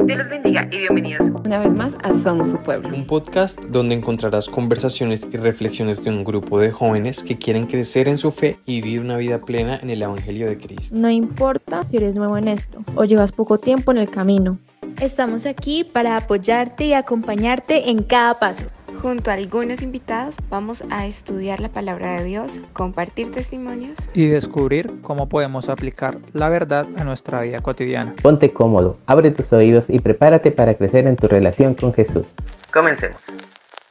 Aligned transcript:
Dios 0.00 0.18
les 0.18 0.28
bendiga 0.28 0.68
y 0.72 0.78
bienvenidos 0.78 1.30
una 1.44 1.60
vez 1.60 1.72
más 1.72 1.96
a 2.02 2.12
Somos 2.14 2.50
su 2.50 2.58
Pueblo. 2.58 2.88
Un 2.88 3.06
podcast 3.06 3.62
donde 3.66 3.94
encontrarás 3.94 4.48
conversaciones 4.48 5.26
y 5.32 5.36
reflexiones 5.36 6.02
de 6.02 6.10
un 6.10 6.24
grupo 6.24 6.58
de 6.58 6.72
jóvenes 6.72 7.22
que 7.22 7.38
quieren 7.38 7.66
crecer 7.66 8.08
en 8.08 8.18
su 8.18 8.32
fe 8.32 8.58
y 8.66 8.80
vivir 8.80 9.00
una 9.00 9.16
vida 9.16 9.38
plena 9.38 9.78
en 9.80 9.90
el 9.90 10.02
Evangelio 10.02 10.48
de 10.48 10.58
Cristo. 10.58 10.96
No 10.98 11.08
importa 11.10 11.84
si 11.84 11.98
eres 11.98 12.16
nuevo 12.16 12.36
en 12.36 12.48
esto 12.48 12.82
o 12.96 13.04
llevas 13.04 13.30
poco 13.30 13.58
tiempo 13.58 13.92
en 13.92 13.98
el 13.98 14.10
camino. 14.10 14.58
Estamos 15.00 15.46
aquí 15.46 15.84
para 15.84 16.16
apoyarte 16.16 16.86
y 16.86 16.94
acompañarte 16.94 17.90
en 17.90 18.02
cada 18.02 18.38
paso. 18.40 18.66
Junto 19.04 19.30
a 19.30 19.34
algunos 19.34 19.82
invitados 19.82 20.38
vamos 20.48 20.82
a 20.88 21.04
estudiar 21.04 21.60
la 21.60 21.68
palabra 21.68 22.16
de 22.16 22.24
Dios, 22.24 22.62
compartir 22.72 23.30
testimonios 23.30 23.98
y 24.14 24.28
descubrir 24.28 25.02
cómo 25.02 25.28
podemos 25.28 25.68
aplicar 25.68 26.16
la 26.32 26.48
verdad 26.48 26.86
a 26.96 27.04
nuestra 27.04 27.42
vida 27.42 27.60
cotidiana. 27.60 28.14
Ponte 28.22 28.54
cómodo, 28.54 28.96
abre 29.04 29.30
tus 29.30 29.52
oídos 29.52 29.90
y 29.90 29.98
prepárate 29.98 30.52
para 30.52 30.74
crecer 30.78 31.06
en 31.06 31.16
tu 31.16 31.28
relación 31.28 31.74
con 31.74 31.92
Jesús. 31.92 32.34
Comencemos. 32.72 33.20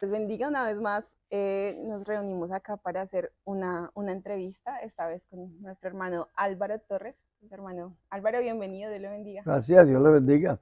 Les 0.01 0.09
bendiga 0.09 0.47
una 0.47 0.65
vez 0.65 0.81
más. 0.81 1.15
Eh, 1.29 1.79
nos 1.85 2.07
reunimos 2.07 2.51
acá 2.51 2.77
para 2.77 3.03
hacer 3.03 3.31
una, 3.43 3.91
una, 3.93 4.13
entrevista, 4.13 4.79
esta 4.79 5.05
vez 5.05 5.27
con 5.29 5.61
nuestro 5.61 5.89
hermano 5.89 6.29
Álvaro 6.33 6.79
Torres. 6.79 7.15
Hermano 7.51 7.95
Álvaro, 8.09 8.39
bienvenido, 8.39 8.89
Dios 8.89 9.01
le 9.03 9.09
bendiga. 9.09 9.43
Gracias, 9.45 9.87
Dios 9.87 10.01
le 10.01 10.09
bendiga. 10.09 10.59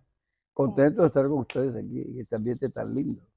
Contento 0.53 1.03
de 1.03 1.07
estar 1.07 1.25
con 1.29 1.39
ustedes 1.39 1.73
aquí 1.73 2.03
y 2.05 2.19
este 2.19 2.35
ambiente 2.35 2.67
tan 2.67 2.93
lindo. 2.93 3.30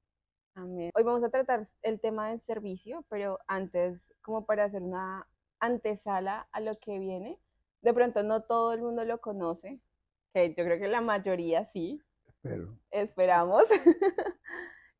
Amén. 0.57 0.89
Hoy 0.95 1.03
vamos 1.03 1.21
a 1.21 1.29
tratar 1.29 1.67
el 1.81 1.99
tema 1.99 2.29
del 2.29 2.39
servicio, 2.39 3.03
pero 3.09 3.39
antes, 3.45 4.13
como 4.21 4.45
para 4.45 4.63
hacer 4.63 4.81
una 4.81 5.27
antesala 5.59 6.47
a 6.53 6.61
lo 6.61 6.79
que 6.79 6.97
viene, 6.97 7.37
de 7.81 7.93
pronto 7.93 8.23
no 8.23 8.41
todo 8.43 8.71
el 8.71 8.81
mundo 8.81 9.03
lo 9.03 9.19
conoce, 9.19 9.81
que 10.33 10.47
yo 10.53 10.63
creo 10.63 10.79
que 10.79 10.87
la 10.87 11.01
mayoría 11.01 11.65
sí. 11.65 12.01
Espero. 12.25 12.79
Esperamos. 12.89 13.65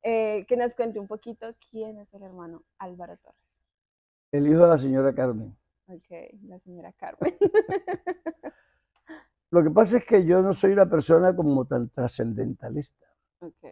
eh, 0.04 0.46
que 0.46 0.58
nos 0.58 0.76
cuente 0.76 1.00
un 1.00 1.08
poquito 1.08 1.56
quién 1.72 2.00
es 2.00 2.14
el 2.14 2.24
hermano 2.24 2.66
Álvaro 2.78 3.16
Torres. 3.18 3.40
El 4.34 4.48
hijo 4.48 4.64
de 4.64 4.68
la 4.68 4.78
señora 4.78 5.16
Carmen. 5.16 5.58
Ok, 5.88 6.36
la 6.44 6.60
señora 6.60 6.92
Carmen. 6.92 7.34
Lo 9.52 9.64
que 9.64 9.72
pasa 9.72 10.00
es 10.00 10.06
que 10.06 10.26
yo 10.26 10.42
no 10.42 10.54
soy 10.54 10.74
una 10.74 10.90
persona 10.90 11.34
como 11.34 11.64
tan 11.64 11.88
trascendentalista. 11.88 13.08
Ok. 13.40 13.64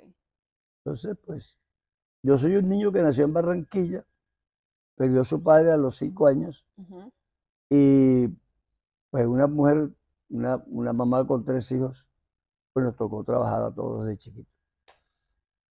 Entonces, 0.86 1.18
pues, 1.26 1.60
yo 2.24 2.38
soy 2.38 2.56
un 2.56 2.70
niño 2.70 2.92
que 2.92 3.04
nació 3.04 3.26
en 3.26 3.34
Barranquilla, 3.34 4.06
perdió 4.96 5.22
a 5.22 5.26
su 5.26 5.44
padre 5.44 5.72
a 5.72 5.78
los 5.78 5.98
cinco 5.98 6.28
años 6.28 6.66
y 7.70 8.28
pues 9.10 9.28
una 9.28 9.48
mujer, 9.48 9.90
una, 10.30 10.64
una, 10.68 10.94
mamá 10.94 11.28
con 11.28 11.44
tres 11.44 11.72
hijos, 11.74 12.08
pues 12.72 12.86
nos 12.86 12.96
tocó 12.96 13.24
trabajar 13.24 13.62
a 13.64 13.72
todos 13.74 14.06
desde 14.06 14.18
chiquitos. 14.18 14.54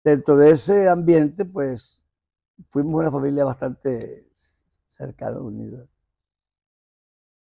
Dentro 0.02 0.36
de 0.36 0.50
ese 0.52 0.88
ambiente, 0.88 1.44
pues 1.44 2.02
fuimos 2.70 3.00
una 3.00 3.10
familia 3.10 3.44
bastante 3.44 4.28
cercana, 4.86 5.38
unida. 5.40 5.86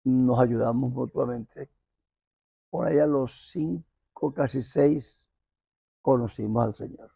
Nos 0.03 0.39
ayudamos 0.39 0.91
mutuamente. 0.91 1.69
Por 2.69 2.87
ahí 2.87 2.99
a 2.99 3.05
los 3.05 3.51
cinco, 3.51 4.33
casi 4.33 4.63
seis, 4.63 5.29
conocimos 6.01 6.65
al 6.65 6.73
Señor. 6.73 7.14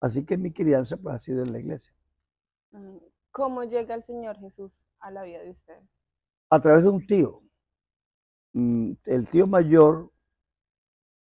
Así 0.00 0.24
que 0.24 0.36
mi 0.36 0.52
crianza 0.52 0.96
pues, 0.96 1.14
ha 1.14 1.18
sido 1.18 1.42
en 1.42 1.52
la 1.52 1.58
iglesia. 1.58 1.92
¿Cómo 3.30 3.64
llega 3.64 3.94
el 3.94 4.04
Señor 4.04 4.36
Jesús 4.38 4.72
a 5.00 5.10
la 5.10 5.22
vida 5.22 5.40
de 5.40 5.50
ustedes? 5.50 5.88
A 6.50 6.60
través 6.60 6.82
de 6.84 6.88
un 6.90 7.06
tío. 7.06 7.42
Mm, 8.52 8.92
el 9.04 9.28
tío 9.28 9.46
mayor, 9.46 10.10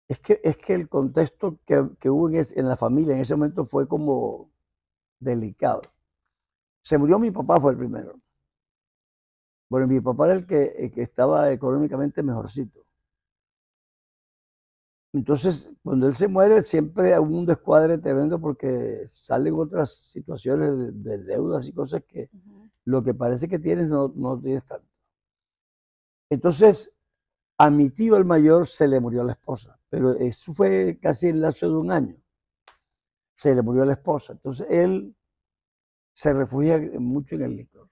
es 0.08 0.20
que, 0.20 0.40
es 0.42 0.56
que 0.56 0.74
el 0.74 0.88
contexto 0.88 1.58
que, 1.66 1.88
que 1.98 2.10
hubo 2.10 2.28
en, 2.28 2.36
en, 2.54 2.68
la 2.68 2.76
familia 2.76 3.14
en 3.14 3.22
ese 3.22 3.34
momento 3.34 3.66
fue 3.66 3.88
como 3.88 4.50
delicado. 5.18 5.82
Se 6.82 6.98
murió 6.98 7.18
mi 7.18 7.30
papá, 7.30 7.60
fue 7.60 7.72
el 7.72 7.78
primero. 7.78 8.20
Bueno, 9.68 9.86
mi 9.88 10.00
papá 10.00 10.26
era 10.26 10.34
el 10.34 10.46
que, 10.46 10.74
el 10.78 10.92
que 10.92 11.02
estaba 11.02 11.50
económicamente 11.50 12.22
mejorcito. 12.22 12.85
Entonces, 15.12 15.70
cuando 15.82 16.08
él 16.08 16.14
se 16.14 16.28
muere, 16.28 16.62
siempre 16.62 17.14
hay 17.14 17.20
un 17.20 17.46
descuadre 17.46 17.98
tremendo 17.98 18.38
porque 18.40 19.04
salen 19.06 19.54
otras 19.54 19.90
situaciones 19.94 20.76
de, 20.76 20.92
de 20.92 21.24
deudas 21.24 21.66
y 21.66 21.72
cosas 21.72 22.02
que 22.06 22.28
uh 22.32 22.36
-huh. 22.36 22.70
lo 22.84 23.02
que 23.02 23.14
parece 23.14 23.48
que 23.48 23.58
tienes 23.58 23.88
no, 23.88 24.12
no 24.14 24.38
tienes 24.38 24.64
tanto. 24.66 24.86
Entonces, 26.30 26.92
a 27.58 27.70
mi 27.70 27.90
tío 27.90 28.16
el 28.16 28.24
mayor 28.24 28.66
se 28.68 28.88
le 28.88 29.00
murió 29.00 29.22
la 29.24 29.32
esposa, 29.32 29.78
pero 29.88 30.12
eso 30.14 30.52
fue 30.52 30.98
casi 31.00 31.28
en 31.28 31.36
el 31.36 31.42
lapso 31.42 31.68
de 31.68 31.76
un 31.76 31.90
año. 31.90 32.16
Se 33.34 33.54
le 33.54 33.62
murió 33.62 33.84
la 33.84 33.92
esposa. 33.94 34.32
Entonces, 34.34 34.66
él 34.68 35.14
se 36.14 36.32
refugia 36.32 36.78
mucho 36.98 37.36
en 37.36 37.42
el 37.42 37.56
licor. 37.56 37.88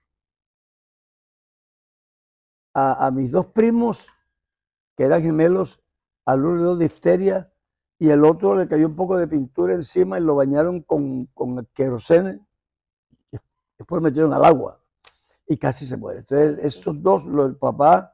A, 2.73 3.07
a 3.07 3.11
mis 3.11 3.31
dos 3.31 3.47
primos, 3.47 4.09
que 4.97 5.03
eran 5.05 5.21
gemelos, 5.21 5.81
al 6.25 6.43
uno 6.43 6.61
dio 6.61 6.75
difteria 6.75 7.51
y 7.97 8.09
el 8.09 8.25
otro 8.25 8.55
le 8.55 8.67
cayó 8.67 8.87
un 8.87 8.95
poco 8.95 9.17
de 9.17 9.27
pintura 9.27 9.73
encima 9.73 10.17
y 10.17 10.21
lo 10.21 10.35
bañaron 10.35 10.81
con, 10.81 11.27
con 11.27 11.65
querosene. 11.73 12.45
Después 13.77 14.01
lo 14.01 14.01
metieron 14.01 14.33
al 14.33 14.43
agua 14.43 14.81
y 15.47 15.57
casi 15.57 15.85
se 15.85 15.97
muere. 15.97 16.19
Entonces, 16.19 16.57
esos 16.63 17.01
dos, 17.01 17.23
el 17.25 17.55
papá, 17.55 18.13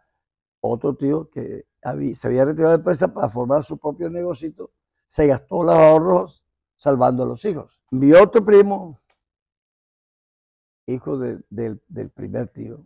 otro 0.59 0.95
tío 0.95 1.29
que 1.29 1.65
se 2.13 2.27
había 2.27 2.45
retirado 2.45 2.71
de 2.71 2.77
empresa 2.77 3.11
para 3.11 3.29
formar 3.29 3.63
su 3.63 3.77
propio 3.77 4.09
negocio, 4.09 4.71
se 5.07 5.27
gastó 5.27 5.63
los 5.63 5.75
ahorros 5.75 6.45
salvando 6.75 7.23
a 7.23 7.27
los 7.27 7.43
hijos. 7.45 7.81
Mi 7.91 8.13
otro 8.13 8.43
primo, 8.45 8.99
hijo 10.85 11.17
de, 11.17 11.39
de, 11.49 11.79
del 11.87 12.09
primer 12.09 12.49
tío, 12.49 12.85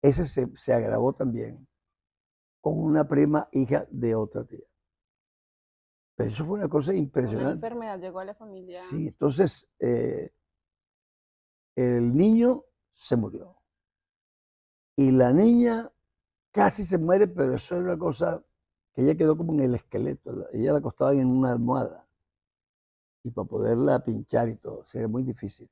ese 0.00 0.26
se, 0.26 0.48
se 0.56 0.72
agravó 0.72 1.12
también 1.12 1.66
con 2.66 2.80
una 2.80 3.06
prima 3.06 3.48
hija 3.52 3.86
de 3.92 4.16
otra 4.16 4.42
tía. 4.42 4.66
Pero 6.16 6.30
eso 6.30 6.44
fue 6.44 6.58
una 6.58 6.68
cosa 6.68 6.92
impresionante. 6.92 7.44
Una 7.44 7.52
enfermedad 7.52 8.00
llegó 8.00 8.18
a 8.18 8.24
la 8.24 8.34
familia. 8.34 8.80
Sí, 8.80 9.06
entonces 9.06 9.68
eh, 9.78 10.32
el 11.76 12.12
niño 12.12 12.64
se 12.92 13.14
murió. 13.14 13.54
Y 14.96 15.12
la 15.12 15.32
niña 15.32 15.92
casi 16.50 16.82
se 16.82 16.98
muere, 16.98 17.28
pero 17.28 17.54
eso 17.54 17.76
era 17.76 17.84
una 17.84 17.98
cosa 17.98 18.44
que 18.92 19.02
ella 19.02 19.16
quedó 19.16 19.36
como 19.36 19.52
en 19.52 19.60
el 19.60 19.74
esqueleto. 19.76 20.48
Ella 20.50 20.72
la 20.72 20.78
acostaba 20.78 21.12
en 21.12 21.28
una 21.28 21.52
almohada. 21.52 22.08
Y 23.22 23.30
para 23.30 23.46
poderla 23.46 24.02
pinchar 24.02 24.48
y 24.48 24.56
todo, 24.56 24.84
sería 24.86 25.06
muy 25.06 25.22
difícil. 25.22 25.70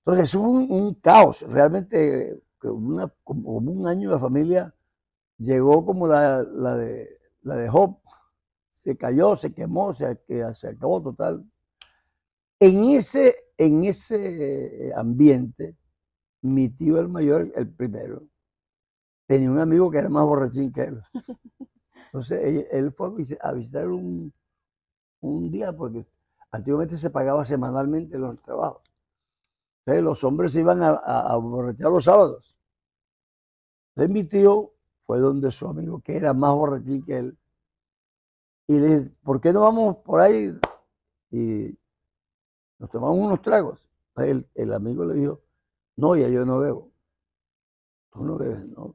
Entonces 0.00 0.34
hubo 0.34 0.50
un, 0.50 0.70
un 0.70 0.94
caos. 0.96 1.40
Realmente, 1.40 2.38
una, 2.64 3.10
como 3.24 3.52
un 3.52 3.86
año 3.86 4.10
la 4.10 4.18
familia 4.18 4.74
llegó 5.38 5.84
como 5.84 6.06
la, 6.06 6.42
la, 6.42 6.76
de, 6.76 7.08
la 7.42 7.56
de 7.56 7.68
Job, 7.68 7.98
se 8.70 8.96
cayó, 8.96 9.36
se 9.36 9.54
quemó, 9.54 9.94
se, 9.94 10.18
se 10.54 10.68
acabó 10.68 11.02
total. 11.02 11.44
En 12.60 12.84
ese, 12.84 13.36
en 13.56 13.84
ese 13.84 14.92
ambiente, 14.94 15.76
mi 16.42 16.68
tío 16.68 16.98
el 17.00 17.08
mayor, 17.08 17.50
el 17.56 17.68
primero, 17.72 18.22
tenía 19.26 19.50
un 19.50 19.58
amigo 19.58 19.90
que 19.90 19.98
era 19.98 20.08
más 20.08 20.24
borrachín 20.24 20.72
que 20.72 20.82
él. 20.82 21.02
Entonces 22.06 22.40
él, 22.44 22.66
él 22.70 22.92
fue 22.92 23.08
a 23.40 23.52
visitar 23.52 23.88
un, 23.88 24.32
un, 25.20 25.50
día, 25.50 25.72
porque 25.72 26.06
antiguamente 26.52 26.96
se 26.96 27.10
pagaba 27.10 27.44
semanalmente 27.44 28.18
los 28.18 28.40
trabajos. 28.42 28.82
Entonces 29.80 30.04
los 30.04 30.22
hombres 30.24 30.54
iban 30.54 30.82
a, 30.82 30.90
a, 30.90 31.32
a 31.32 31.36
borrachar 31.36 31.90
los 31.90 32.04
sábados. 32.04 32.58
Entonces 33.96 34.12
mi 34.14 34.24
tío 34.24 34.73
fue 35.06 35.18
donde 35.18 35.50
su 35.50 35.66
amigo, 35.66 36.00
que 36.00 36.16
era 36.16 36.32
más 36.32 36.54
borrachín 36.54 37.04
que 37.04 37.18
él, 37.18 37.38
y 38.66 38.78
le 38.78 38.86
dije, 38.86 39.16
¿por 39.22 39.40
qué 39.40 39.52
no 39.52 39.60
vamos 39.60 39.98
por 39.98 40.20
ahí 40.20 40.58
y 41.30 41.78
nos 42.78 42.90
tomamos 42.90 43.18
unos 43.18 43.42
tragos? 43.42 43.88
El, 44.16 44.48
el 44.54 44.72
amigo 44.72 45.04
le 45.04 45.14
dijo, 45.14 45.40
no, 45.96 46.16
ya 46.16 46.28
yo 46.28 46.44
no 46.44 46.58
bebo. 46.58 46.90
Tú 48.10 48.24
no 48.24 48.38
bebes, 48.38 48.64
¿no? 48.68 48.94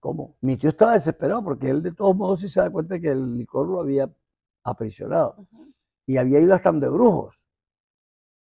¿Cómo? 0.00 0.36
Mi 0.40 0.56
tío 0.56 0.70
estaba 0.70 0.94
desesperado 0.94 1.44
porque 1.44 1.70
él 1.70 1.82
de 1.82 1.92
todos 1.92 2.16
modos 2.16 2.40
sí 2.40 2.48
se 2.48 2.60
da 2.60 2.70
cuenta 2.70 2.98
que 2.98 3.08
el 3.10 3.36
licor 3.36 3.68
lo 3.68 3.80
había 3.80 4.12
aprisionado. 4.64 5.36
Uh 5.38 5.42
-huh. 5.42 5.74
Y 6.06 6.16
había 6.16 6.40
ido 6.40 6.54
hasta 6.54 6.72
de 6.72 6.88
brujos. 6.88 7.46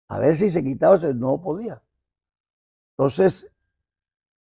A 0.09 0.19
ver 0.19 0.37
si 0.37 0.51
se 0.51 0.63
quitaba, 0.63 0.99
no 1.15 1.41
podía. 1.41 1.83
Entonces, 2.99 3.51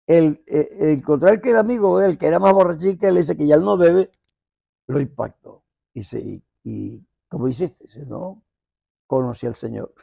el, 0.08 0.44
el, 0.48 0.68
el, 0.80 0.90
encontrar 0.90 1.42
que 1.42 1.52
el 1.52 1.58
amigo 1.58 2.00
de 2.00 2.08
él, 2.08 2.18
que 2.18 2.28
era 2.28 2.40
más 2.40 2.54
borrachín 2.54 2.98
que 2.98 3.08
él, 3.08 3.16
dice 3.16 3.36
que 3.36 3.48
ya 3.48 3.56
él 3.56 3.62
no 3.62 3.78
bebe, 3.78 4.12
lo 4.88 5.00
impactó. 5.00 5.64
Y, 5.94 6.04
se, 6.04 6.20
y, 6.20 6.44
y 6.64 7.06
como 7.28 7.48
hiciste, 7.48 7.86
dice, 7.86 8.06
no, 8.06 8.44
conocí 9.08 9.46
al 9.46 9.56
Señor. 9.56 9.94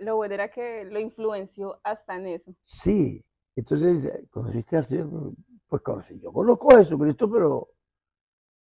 Lo 0.00 0.16
bueno 0.16 0.34
era 0.34 0.50
que 0.50 0.84
lo 0.84 1.00
influenció 1.00 1.80
hasta 1.82 2.16
en 2.16 2.26
eso. 2.26 2.54
Sí, 2.64 3.24
entonces 3.56 4.02
dice, 4.02 4.28
¿conociste 4.30 4.76
al 4.76 4.84
Señor? 4.84 5.32
Pues 5.66 5.82
conocí, 5.82 6.18
yo 6.20 6.32
conozco 6.32 6.72
a 6.74 6.78
Jesucristo, 6.78 7.30
pero 7.30 7.68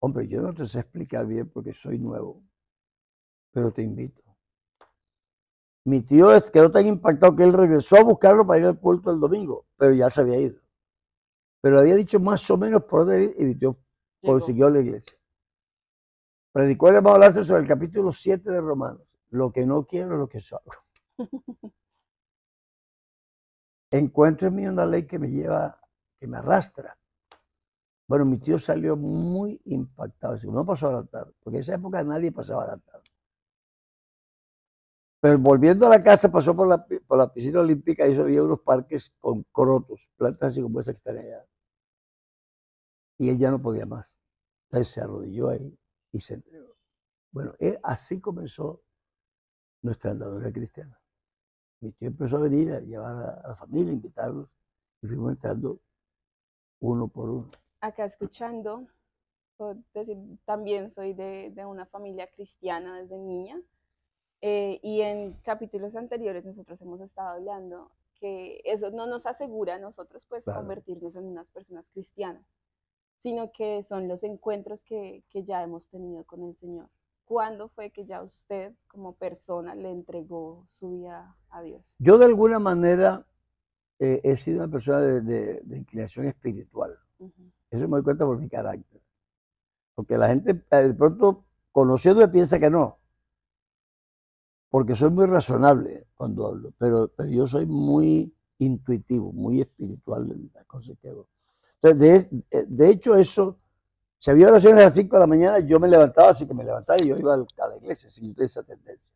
Hombre, 0.01 0.27
yo 0.29 0.41
no 0.41 0.53
te 0.53 0.65
sé 0.65 0.79
explicar 0.79 1.25
bien 1.27 1.49
porque 1.49 1.73
soy 1.73 1.99
nuevo, 1.99 2.41
pero 3.51 3.71
te 3.73 3.81
invito. 3.81 4.23
Mi 5.85 6.01
tío 6.01 6.31
es- 6.33 6.51
quedó 6.51 6.71
tan 6.71 6.87
impactado 6.87 7.35
que 7.35 7.43
él 7.43 7.53
regresó 7.53 7.97
a 7.97 8.03
buscarlo 8.03 8.45
para 8.45 8.59
ir 8.59 8.65
al 8.65 8.79
culto 8.79 9.11
el 9.11 9.19
domingo, 9.19 9.65
pero 9.77 9.93
ya 9.93 10.09
se 10.09 10.21
había 10.21 10.39
ido. 10.39 10.59
Pero 11.61 11.75
le 11.75 11.81
había 11.81 11.95
dicho 11.95 12.19
más 12.19 12.49
o 12.49 12.57
menos 12.57 12.83
por 12.83 13.05
dónde 13.05 13.33
y 13.37 13.43
mi 13.45 13.55
tío 13.55 13.77
consiguió 14.23 14.69
la 14.69 14.79
iglesia. 14.79 15.13
Predicó 16.51 16.89
el 16.89 17.03
Lázaro 17.03 17.45
sobre 17.45 17.61
el 17.61 17.67
capítulo 17.67 18.11
7 18.11 18.51
de 18.51 18.61
Romanos. 18.61 19.01
Lo 19.29 19.51
que 19.51 19.65
no 19.65 19.85
quiero 19.85 20.13
es 20.13 20.19
lo 20.19 20.27
que 20.27 20.39
soy. 20.39 20.59
Encuentro 23.91 24.47
en 24.47 24.55
mí 24.55 24.67
una 24.67 24.85
ley 24.85 25.05
que 25.05 25.19
me 25.19 25.29
lleva, 25.29 25.79
que 26.19 26.27
me 26.27 26.37
arrastra. 26.37 26.97
Bueno, 28.07 28.25
mi 28.25 28.39
tío 28.39 28.57
salió 28.57 28.95
muy 28.95 29.61
impactado. 29.65 30.37
No 30.51 30.65
pasó 30.65 30.89
al 30.89 30.95
altar, 30.95 31.31
porque 31.43 31.57
en 31.57 31.61
esa 31.61 31.75
época 31.75 32.03
nadie 32.03 32.31
pasaba 32.31 32.63
al 32.63 32.71
altar. 32.71 33.01
Pero 35.21 35.37
volviendo 35.39 35.85
a 35.85 35.89
la 35.89 36.01
casa, 36.03 36.31
pasó 36.31 36.55
por 36.55 36.67
la, 36.67 36.85
por 36.85 37.17
la 37.17 37.31
piscina 37.31 37.59
olímpica 37.59 38.07
y 38.07 38.13
eso 38.13 38.21
había 38.21 38.43
unos 38.43 38.61
parques 38.61 39.11
con 39.19 39.43
crotos, 39.51 40.09
plantas 40.17 40.51
así 40.51 40.61
como 40.61 40.79
esa 40.79 40.93
que 40.93 40.97
están 40.97 41.17
allá. 41.17 41.45
Y 43.17 43.29
él 43.29 43.37
ya 43.37 43.51
no 43.51 43.61
podía 43.61 43.85
más. 43.85 44.17
Entonces 44.65 44.93
se 44.93 45.01
arrodilló 45.01 45.49
ahí 45.49 45.77
y 46.11 46.19
se 46.21 46.35
entregó. 46.35 46.75
Bueno, 47.31 47.53
él- 47.59 47.79
así 47.83 48.21
comenzó 48.21 48.81
nuestra 49.81 50.11
andadura 50.11 50.51
cristiana. 50.51 50.99
Mi 51.81 51.91
tío 51.93 52.09
empezó 52.09 52.37
a 52.37 52.41
venir 52.41 52.73
a 52.73 52.79
llevar 52.79 53.15
a, 53.43 53.47
la 53.49 53.55
familia, 53.55 53.93
invitarlos, 53.93 54.49
y 55.01 55.07
fuimos 55.07 55.31
entrando 55.31 55.79
uno 56.81 57.07
por 57.07 57.29
uno. 57.29 57.51
acá 57.81 58.05
escuchando, 58.05 58.87
decir, 59.93 60.17
también 60.45 60.93
soy 60.93 61.13
de, 61.13 61.51
de 61.55 61.65
una 61.65 61.85
familia 61.85 62.27
cristiana 62.27 63.01
desde 63.01 63.17
niña. 63.17 63.61
Eh, 64.41 64.79
y 64.83 65.01
en 65.01 65.33
capítulos 65.43 65.95
anteriores 65.95 66.45
nosotros 66.45 66.79
hemos 66.81 67.01
estado 67.01 67.29
hablando 67.29 67.91
que 68.19 68.61
eso 68.65 68.91
no 68.91 69.05
nos 69.07 69.25
asegura 69.25 69.75
a 69.75 69.79
nosotros 69.79 70.23
pues 70.27 70.43
Claro. 70.43 70.59
convertirnos 70.61 71.15
en 71.15 71.25
unas 71.25 71.47
personas 71.47 71.85
cristianas, 71.93 72.43
sino 73.19 73.51
que 73.51 73.83
son 73.83 74.07
los 74.07 74.23
encuentros 74.23 74.81
que, 74.83 75.23
que 75.29 75.43
ya 75.43 75.63
hemos 75.63 75.87
tenido 75.87 76.23
con 76.25 76.43
el 76.43 76.55
Señor. 76.57 76.87
¿Cuándo 77.25 77.69
fue 77.69 77.91
que 77.91 78.05
ya 78.05 78.23
usted 78.23 78.73
como 78.87 79.13
persona 79.13 79.75
le 79.75 79.91
entregó 79.91 80.67
su 80.71 80.89
vida 80.97 81.35
a 81.49 81.61
Dios? 81.61 81.85
Yo 81.99 82.17
de 82.17 82.25
alguna 82.25 82.59
manera 82.59 83.25
eh, 83.99 84.19
he 84.23 84.35
sido 84.35 84.59
una 84.63 84.71
persona 84.71 84.99
de, 85.01 85.21
de- 85.21 85.61
de 85.63 85.77
inclinación 85.77 86.25
espiritual. 86.27 86.97
Eso 87.69 87.87
me 87.87 87.97
doy 87.97 88.03
cuenta 88.03 88.25
por 88.25 88.37
mi 88.39 88.49
carácter. 88.49 89.01
Porque 89.95 90.17
la 90.17 90.29
gente 90.29 90.51
eh, 90.71 90.75
de 90.77 90.93
pronto 90.93 91.43
conociéndome 91.71 92.29
piensa 92.29 92.57
que 92.59 92.69
no. 92.69 92.98
Porque 94.69 94.95
soy 94.95 95.09
muy 95.09 95.25
razonable 95.25 96.07
cuando 96.15 96.47
hablo, 96.47 96.69
pero, 96.77 97.07
pero 97.15 97.29
yo 97.29 97.47
soy 97.47 97.65
muy 97.65 98.33
intuitivo, 98.59 99.31
muy 99.31 99.61
espiritual 99.61 100.31
en 100.31 100.51
las 100.53 100.65
cosas 100.65 100.95
que 101.01 101.09
hago. 101.09 101.27
Entonces, 101.81 102.29
de, 102.29 102.87
eh, 102.87 102.91
hecho, 102.91 103.15
eso, 103.15 103.57
si 104.17 104.29
había 104.29 104.49
oraciones 104.49 104.81
a 104.81 104.85
las 104.85 104.95
5 104.95 105.15
de 105.15 105.19
la 105.19 105.27
mañana, 105.27 105.59
yo 105.59 105.79
me 105.79 105.87
levantaba, 105.87 106.29
así 106.29 106.45
que 106.45 106.53
me 106.53 106.63
levantaba 106.63 106.97
y 107.01 107.07
yo 107.07 107.17
iba 107.17 107.33
a 107.33 107.67
la 107.67 107.77
iglesia, 107.77 108.09
sin 108.09 108.35
esa 108.37 108.63
tendencia. 108.63 109.13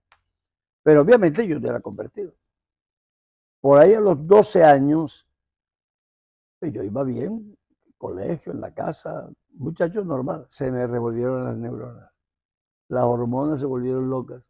Pero 0.82 1.02
obviamente 1.02 1.46
yo 1.46 1.60
no 1.60 1.70
era 1.70 1.82
convertido. 1.82 2.34
Por 3.62 3.80
ahí 3.80 3.94
a 3.94 4.00
los 4.00 4.26
12 4.26 4.64
años, 4.64 5.28
pues, 6.60 6.74
yo 6.74 6.84
iba 6.84 7.04
bien, 7.04 7.58
colegio, 7.98 8.52
en 8.52 8.62
la 8.62 8.74
casa, 8.74 9.30
muchacho 9.54 10.04
normal, 10.04 10.46
se 10.50 10.72
me 10.72 10.86
revolvieron 10.88 11.46
las 11.46 11.58
neuronas. 11.58 12.10
Las 12.90 13.04
hormonas 13.04 13.60
se 13.60 13.66
volvieron 13.66 14.10
locas. 14.10 14.44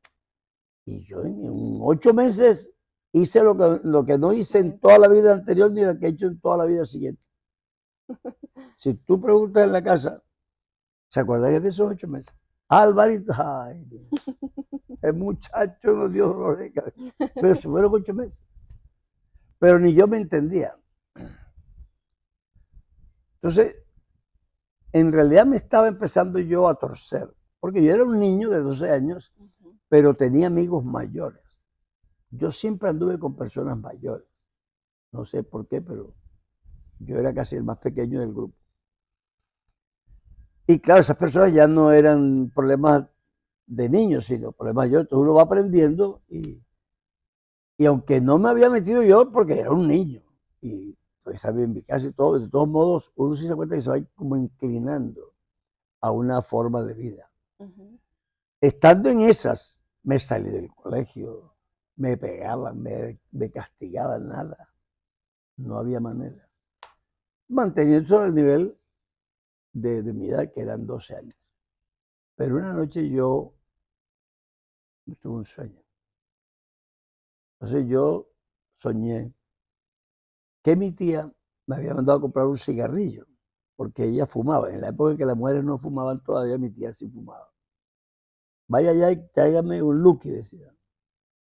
Y 0.85 1.05
yo 1.05 1.23
en, 1.23 1.79
ocho 1.81 2.13
meses 2.13 2.71
hice 3.11 3.43
lo 3.43 3.55
que, 3.55 3.87
lo 3.87 4.05
que 4.05 4.17
no 4.17 4.33
hice 4.33 4.59
en 4.59 4.79
toda 4.79 4.97
la 4.99 5.07
vida 5.07 5.33
anterior 5.33 5.71
ni 5.71 5.83
lo 5.83 5.97
que 5.97 6.07
he 6.07 6.09
hecho 6.09 6.27
en 6.27 6.39
toda 6.39 6.57
la 6.57 6.65
vida 6.65 6.85
siguiente. 6.85 7.21
Si 8.75 8.95
tú 8.95 9.21
preguntas 9.21 9.63
en 9.63 9.71
la 9.71 9.83
casa, 9.83 10.21
¿se 11.07 11.19
acuerdan 11.19 11.61
de 11.61 11.69
esos 11.69 11.89
ocho 11.89 12.07
meses? 12.07 12.35
Alvarito, 12.67 13.33
ay, 13.37 13.85
Dios. 13.85 14.03
el 15.01 15.13
muchacho 15.13 15.93
nos 15.93 16.11
dio 16.11 16.27
dolor 16.27 16.57
de 16.57 16.71
cabeza. 16.71 16.99
Pero 17.35 17.55
se 17.55 17.69
fueron 17.69 17.93
ocho 17.93 18.13
meses. 18.13 18.43
Pero 19.59 19.79
ni 19.79 19.93
yo 19.93 20.07
me 20.07 20.17
entendía. 20.17 20.75
Entonces, 23.35 23.75
en 24.93 25.11
realidad 25.11 25.45
me 25.45 25.57
estaba 25.57 25.87
empezando 25.87 26.39
yo 26.39 26.67
a 26.67 26.75
torcer, 26.75 27.27
porque 27.59 27.83
yo 27.83 27.93
era 27.93 28.03
un 28.03 28.19
niño 28.19 28.49
de 28.49 28.59
12 28.59 28.89
años. 28.89 29.33
Pero 29.93 30.15
tenía 30.15 30.47
amigos 30.47 30.83
mayores. 30.83 31.43
Yo 32.31 32.51
siempre 32.51 32.89
anduve 32.89 33.19
con 33.19 33.35
personas 33.35 33.77
mayores. 33.77 34.27
No 35.11 35.23
sé 35.23 35.43
por 35.43 35.67
qué, 35.67 35.83
pero 35.83 36.15
yo 36.97 37.19
era 37.19 37.31
casi 37.31 37.57
el 37.57 37.63
más 37.63 37.77
pequeño 37.77 38.19
del 38.19 38.33
grupo. 38.33 38.57
Y 40.65 40.79
claro, 40.79 41.01
esas 41.01 41.15
personas 41.15 41.53
ya 41.53 41.67
no 41.67 41.91
eran 41.91 42.51
problemas 42.55 43.07
de 43.67 43.87
niños, 43.87 44.25
sino 44.25 44.51
problemas 44.51 44.87
mayores. 44.87 45.05
Entonces 45.05 45.21
uno 45.21 45.35
va 45.35 45.43
aprendiendo 45.43 46.23
y, 46.27 46.59
y 47.77 47.85
aunque 47.85 48.19
no 48.19 48.39
me 48.39 48.49
había 48.49 48.71
metido 48.71 49.03
yo 49.03 49.31
porque 49.31 49.59
era 49.59 49.69
un 49.69 49.87
niño 49.87 50.23
y 50.59 50.97
pues 51.21 51.35
estaba 51.35 51.61
en 51.61 51.71
mi 51.71 51.83
casa 51.83 52.07
y 52.07 52.13
todo, 52.13 52.39
de 52.39 52.49
todos 52.49 52.67
modos 52.67 53.11
uno 53.13 53.35
sí 53.35 53.43
se 53.43 53.49
da 53.49 53.55
cuenta 53.55 53.75
que 53.75 53.81
se 53.83 53.91
va 53.91 54.03
como 54.15 54.37
inclinando 54.37 55.35
a 56.01 56.09
una 56.09 56.41
forma 56.41 56.81
de 56.81 56.95
vida. 56.95 57.31
Estando 58.59 59.09
en 59.09 59.21
esas, 59.21 59.82
me 60.03 60.19
salí 60.19 60.49
del 60.49 60.69
colegio, 60.73 61.55
me 61.97 62.17
pegaban, 62.17 62.81
me, 62.81 63.19
me 63.31 63.51
castigaban, 63.51 64.27
nada. 64.27 64.69
No 65.57 65.77
había 65.77 65.99
manera. 65.99 66.49
Manteniendo 67.49 68.25
el 68.25 68.35
nivel 68.35 68.77
de, 69.73 70.03
de 70.03 70.13
mi 70.13 70.29
edad, 70.29 70.51
que 70.51 70.61
eran 70.61 70.85
12 70.85 71.15
años. 71.15 71.35
Pero 72.35 72.57
una 72.57 72.73
noche 72.73 73.09
yo 73.09 73.53
tuve 75.21 75.37
un 75.37 75.45
sueño. 75.45 75.81
Entonces 77.59 77.87
yo 77.87 78.27
soñé 78.79 79.33
que 80.63 80.75
mi 80.75 80.91
tía 80.91 81.31
me 81.67 81.75
había 81.75 81.93
mandado 81.93 82.17
a 82.17 82.21
comprar 82.21 82.47
un 82.47 82.57
cigarrillo, 82.57 83.25
porque 83.75 84.05
ella 84.05 84.25
fumaba. 84.25 84.71
En 84.71 84.81
la 84.81 84.89
época 84.89 85.11
en 85.11 85.17
que 85.17 85.25
las 85.25 85.37
mujeres 85.37 85.63
no 85.63 85.77
fumaban 85.77 86.21
todavía, 86.23 86.57
mi 86.57 86.69
tía 86.71 86.91
sí 86.93 87.07
fumaba. 87.09 87.52
Vaya 88.67 88.91
allá 88.91 89.11
y 89.11 89.27
tráigame 89.29 89.81
un 89.81 90.01
Lucky, 90.01 90.31
decía. 90.31 90.73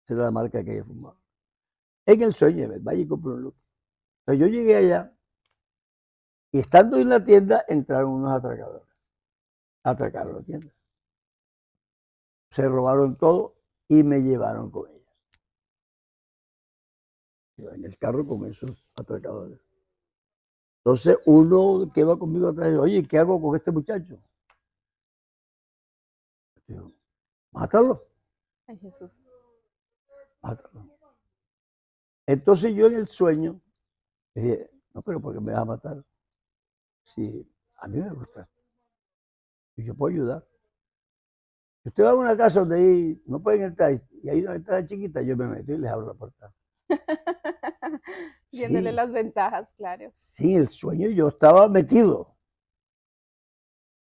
Esa 0.04 0.14
era 0.14 0.25
la 0.25 0.31
marca 0.31 0.64
que 0.64 0.75
ella 0.75 0.85
fumaba. 0.85 1.16
En 2.07 2.23
el 2.23 2.33
sueño, 2.33 2.69
vaya 2.81 3.00
y 3.00 3.07
compre 3.07 3.33
un 3.33 3.42
Lucky. 3.42 3.62
Entonces 4.21 4.40
yo 4.40 4.47
llegué 4.47 4.76
allá 4.76 5.12
y 6.52 6.59
estando 6.59 6.99
en 6.99 7.09
la 7.09 7.25
tienda 7.25 7.64
entraron 7.66 8.12
unos 8.12 8.33
atracadores. 8.33 8.87
Atracaron 9.85 10.37
la 10.37 10.42
tienda. 10.42 10.73
Se 12.50 12.69
robaron 12.69 13.16
todo 13.16 13.57
y 13.88 14.02
me 14.02 14.21
llevaron 14.21 14.71
con 14.71 14.90
ellos. 14.90 15.02
En 17.57 17.85
el 17.85 17.97
carro 17.97 18.26
con 18.26 18.45
esos 18.47 18.87
atracadores. 18.95 19.73
Entonces 20.85 21.19
uno 21.26 21.90
que 21.92 22.00
iba 22.00 22.16
conmigo 22.19 22.49
atrás 22.49 22.71
dijo, 22.71 22.83
oye, 22.83 23.07
¿qué 23.07 23.19
hago 23.19 23.40
con 23.40 23.57
este 23.57 23.71
muchacho? 23.71 24.19
Mátalo, 27.52 28.06
Ay, 28.66 28.78
Jesús. 28.78 29.21
mátalo. 30.42 30.88
Entonces 32.26 32.75
yo 32.75 32.87
en 32.87 32.94
el 32.94 33.09
sueño 33.09 33.61
dije, 34.35 34.71
no, 34.94 35.02
pero 35.02 35.21
¿por 35.21 35.35
qué 35.35 35.40
me 35.40 35.52
vas 35.52 35.62
a 35.62 35.64
matar? 35.64 36.04
Si 37.04 37.47
a 37.76 37.88
mí 37.88 37.99
me 37.99 38.11
gusta. 38.11 38.49
Y 39.76 39.85
yo 39.85 39.94
puedo 39.94 40.14
ayudar. 40.14 40.47
Si 41.82 41.88
usted 41.88 42.04
va 42.04 42.11
a 42.11 42.14
una 42.14 42.37
casa 42.37 42.61
donde 42.61 42.76
ahí 42.76 43.23
no 43.26 43.42
pueden 43.42 43.62
entrar 43.62 43.92
y 44.23 44.28
hay 44.28 44.40
una 44.42 44.52
ventana 44.52 44.85
chiquita, 44.87 45.21
yo 45.23 45.37
me 45.37 45.49
meto 45.49 45.73
y 45.73 45.78
les 45.78 45.90
abro 45.90 46.06
la 46.09 46.14
puerta. 46.14 46.54
Viéndole 48.52 48.90
Sí. 48.90 48.97
las 48.97 49.12
ventajas, 49.12 49.68
claro. 49.76 50.12
Sí, 50.14 50.54
el 50.54 50.68
sueño 50.68 51.09
yo 51.09 51.28
estaba 51.28 51.68
metido. 51.68 52.37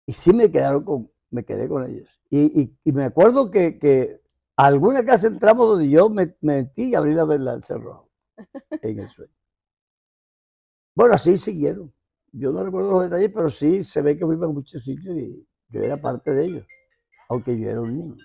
Y 0.05 0.13
sí 0.13 0.33
me 0.33 0.51
quedaron 0.51 0.83
con, 0.83 1.10
me 1.31 1.43
quedé 1.45 1.67
con 1.69 1.83
ellos. 1.89 2.21
Y, 2.29 2.61
y- 2.61 2.77
y 2.83 2.91
me 2.93 3.05
acuerdo 3.05 3.51
que, 3.51 3.79
que 3.79 4.21
a 4.57 4.65
alguna 4.67 5.05
casa 5.05 5.27
entramos 5.27 5.67
donde 5.69 5.89
yo 5.89 6.09
me, 6.09 6.35
me 6.41 6.63
metí 6.63 6.85
y 6.91 6.95
abrí 6.95 7.13
la 7.13 7.25
vela 7.25 7.53
del 7.53 7.63
cerrojo 7.63 8.09
en 8.83 8.99
el 8.99 9.09
sueño. 9.09 9.33
Bueno, 10.95 11.15
así 11.15 11.37
siguieron. 11.37 11.93
Yo 12.31 12.51
no 12.51 12.63
recuerdo 12.63 12.91
los 12.91 13.03
detalles, 13.03 13.31
pero 13.33 13.49
sí 13.49 13.83
se 13.83 14.01
ve 14.01 14.17
que 14.17 14.25
fuimos 14.25 14.49
a 14.49 14.53
muchos 14.53 14.83
sitios 14.83 15.15
y 15.17 15.45
yo 15.69 15.81
era 15.81 15.97
parte 15.97 16.31
de 16.33 16.45
ellos, 16.45 16.65
aunque 17.29 17.59
yo 17.59 17.69
era 17.69 17.81
un 17.81 17.97
niño. 17.97 18.17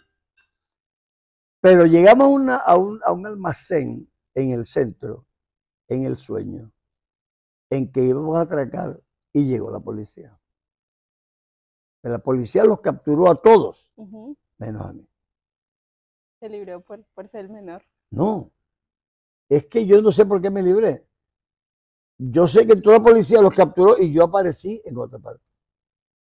Pero 1.61 1.85
llegamos 1.85 2.29
una- 2.29 2.57
a 2.57 2.77
un, 2.79 2.99
a 3.05 3.13
un 3.13 3.27
almacén 3.27 4.09
en 4.35 4.53
el 4.53 4.65
centro, 4.65 5.27
en 5.89 6.05
el 6.05 6.17
sueño, 6.17 6.73
en 7.71 7.93
que 7.93 8.03
íbamos 8.05 8.37
a 8.39 8.43
atracar 8.43 9.01
y 9.33 9.47
llegó 9.47 9.71
la 9.71 9.81
policía. 9.81 10.39
La 12.09 12.19
policía 12.19 12.63
los 12.63 12.81
capturó 12.81 13.29
a 13.29 13.35
todos, 13.35 13.91
menos 14.59 14.83
a 14.83 14.93
mí. 14.93 15.05
Se 16.39 16.49
libró 16.49 16.81
por, 16.81 17.03
por 17.15 17.29
ser 17.29 17.47
el 17.47 17.51
menor. 17.51 17.83
No, 18.11 18.53
es 19.49 19.67
que 19.67 19.85
yo 19.87 20.01
no 20.01 20.13
sé 20.13 20.25
por 20.25 20.41
qué 20.41 20.49
me 20.49 20.63
libré. 20.63 21.05
Yo 22.19 22.47
sé 22.47 22.65
que 22.65 22.77
toda 22.77 22.99
la 22.99 23.05
policía 23.05 23.43
los 23.43 23.53
capturó 23.53 23.99
y 23.99 24.13
yo 24.13 24.23
aparecí 24.23 24.81
en 24.85 24.97
otra 24.99 25.19
parte. 25.19 25.45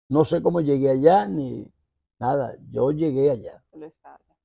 No 0.10 0.26
sé 0.26 0.42
cómo 0.42 0.62
llegué 0.62 0.90
allá 0.90 1.28
ni 1.28 1.72
nada. 2.18 2.58
Yo 2.72 2.92
llegué 2.92 3.30
allá. 3.30 3.64
Solo 3.70 3.86
estaba 3.86 4.16
allá. 4.16 4.36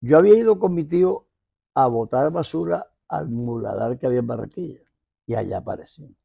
Yo 0.00 0.16
había 0.16 0.38
ido 0.38 0.58
con 0.58 0.72
mi 0.72 0.84
tío 0.84 1.26
a 1.74 1.86
botar 1.86 2.30
basura 2.30 2.82
al 3.08 3.28
muladar 3.28 3.98
que 3.98 4.06
había 4.06 4.20
en 4.20 4.26
Barranquilla 4.26 4.80
y 5.26 5.34
allá 5.34 5.58
aparecí. 5.58 6.16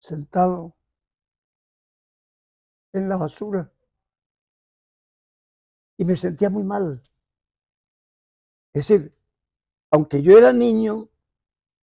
Sentado 0.00 0.74
en 2.96 3.08
la 3.08 3.16
basura 3.16 3.70
y 5.96 6.04
me 6.04 6.16
sentía 6.16 6.50
muy 6.50 6.62
mal. 6.62 7.02
Es 8.72 8.88
decir, 8.88 9.14
aunque 9.90 10.22
yo 10.22 10.36
era 10.36 10.52
niño, 10.52 11.08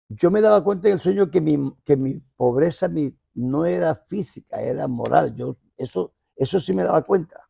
yo 0.10 0.30
me 0.30 0.42
daba 0.42 0.64
cuenta 0.64 0.88
en 0.88 0.96
el 0.96 1.00
sueño 1.00 1.32
que 1.32 1.42
mi, 1.42 1.74
que 1.84 1.98
mi 1.98 2.20
pobreza 2.20 2.88
mi, 2.88 3.18
no 3.34 3.66
era 3.66 3.96
física, 3.96 4.62
era 4.62 4.88
moral. 4.88 5.36
Yo, 5.36 5.58
eso, 5.78 6.14
eso 6.36 6.60
sí 6.60 6.74
me 6.74 6.84
daba 6.84 7.04
cuenta. 7.04 7.50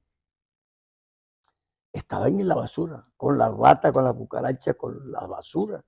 Estaba 1.91 2.27
en 2.27 2.47
la 2.47 2.55
basura, 2.55 3.05
con 3.17 3.37
la 3.37 3.51
rata, 3.51 3.91
con 3.91 4.03
la 4.03 4.13
cucaracha, 4.13 4.73
con 4.73 5.11
la 5.11 5.27
basura. 5.27 5.83